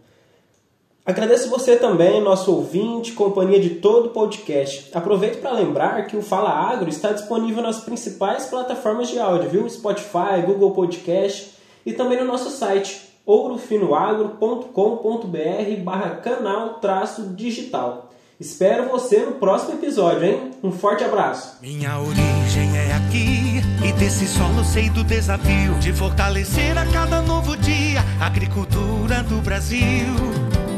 Agradeço 1.06 1.50
você 1.50 1.76
também, 1.76 2.22
nosso 2.22 2.56
ouvinte, 2.56 3.12
companhia 3.12 3.60
de 3.60 3.72
todo 3.72 4.06
o 4.06 4.10
podcast. 4.12 4.90
Aproveito 4.96 5.42
para 5.42 5.52
lembrar 5.52 6.08
que 6.08 6.16
o 6.16 6.22
Fala 6.22 6.50
Agro 6.50 6.88
está 6.88 7.12
disponível 7.12 7.62
nas 7.62 7.84
principais 7.84 8.46
plataformas 8.46 9.10
de 9.10 9.20
áudio, 9.20 9.50
viu? 9.50 9.70
Spotify, 9.70 10.42
Google 10.46 10.72
Podcast 10.72 11.56
e 11.86 11.92
também 11.92 12.18
no 12.18 12.26
nosso 12.26 12.50
site 12.50 13.02
ourofinoagro.com.br 13.26 15.84
barra 15.84 16.16
canal 16.18 16.76
traço 16.76 17.36
digital. 17.36 18.13
Espero 18.40 18.90
você 18.90 19.20
no 19.20 19.34
próximo 19.34 19.74
episódio, 19.74 20.26
hein? 20.26 20.52
Um 20.64 20.72
forte 20.72 21.04
abraço. 21.04 21.58
Minha 21.62 22.00
origem 22.00 22.78
é 22.78 22.94
aqui 22.94 23.62
e 23.88 23.94
desse 23.94 24.28
solo 24.28 24.64
sei 24.66 24.90
do 24.90 25.04
desafio 25.04 25.76
de 25.80 25.94
fortalecer 25.94 26.76
a 26.78 26.86
cada 26.88 27.22
novo 27.22 27.56
dia 27.56 28.04
a 28.20 28.26
agricultura 28.26 29.22
do 29.24 29.40
Brasil. 29.42 30.08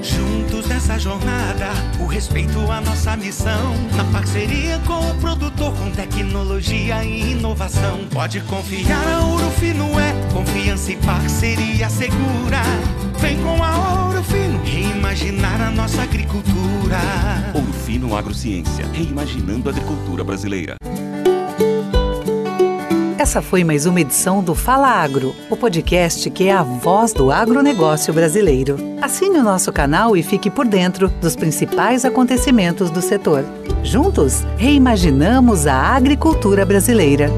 Juntos 0.04 0.68
nessa 0.68 1.00
jornada, 1.00 1.70
o 2.00 2.06
respeito 2.06 2.60
à 2.70 2.82
nossa 2.82 3.16
missão. 3.16 3.74
Na 3.96 4.04
parceria 4.12 4.80
com 4.86 5.00
o 5.00 5.16
produtor, 5.16 5.74
com 5.76 5.90
tecnologia 5.92 7.04
e 7.04 7.32
inovação. 7.32 8.06
Pode 8.12 8.42
confiar, 8.42 9.08
a 9.08 9.26
Ouro 9.26 9.50
Fino 9.52 10.00
é 10.00 10.14
confiança 10.34 10.92
e 10.92 10.98
parceria 10.98 11.90
segura. 11.90 12.62
Vem 13.20 13.42
com 13.42 13.64
a 13.64 14.06
Ouro 14.06 14.24
Fino, 14.24 14.45
rima 14.45 14.45
reimaginar 15.06 15.62
a 15.62 15.70
nossa 15.70 16.02
agricultura. 16.02 16.98
Ouro 17.54 17.72
Fino 17.72 18.16
Agrociência, 18.16 18.88
reimaginando 18.92 19.70
a 19.70 19.72
agricultura 19.72 20.24
brasileira. 20.24 20.76
Essa 23.16 23.40
foi 23.40 23.64
mais 23.64 23.86
uma 23.86 24.02
edição 24.02 24.44
do 24.44 24.56
Fala 24.56 24.88
Agro, 24.88 25.36
o 25.50 25.56
podcast 25.56 26.28
que 26.32 26.48
é 26.48 26.54
a 26.54 26.64
voz 26.64 27.14
do 27.14 27.32
agronegócio 27.32 28.12
brasileiro. 28.14 28.78
Assine 29.00 29.38
o 29.38 29.44
nosso 29.44 29.72
canal 29.72 30.18
e 30.18 30.24
fique 30.24 30.50
por 30.50 30.68
dentro 30.68 31.08
dos 31.08 31.36
principais 31.36 32.04
acontecimentos 32.04 32.90
do 32.90 33.02
setor. 33.02 33.46
Juntos, 33.84 34.44
reimaginamos 34.58 35.68
a 35.68 35.96
agricultura 35.96 36.66
brasileira. 36.66 37.30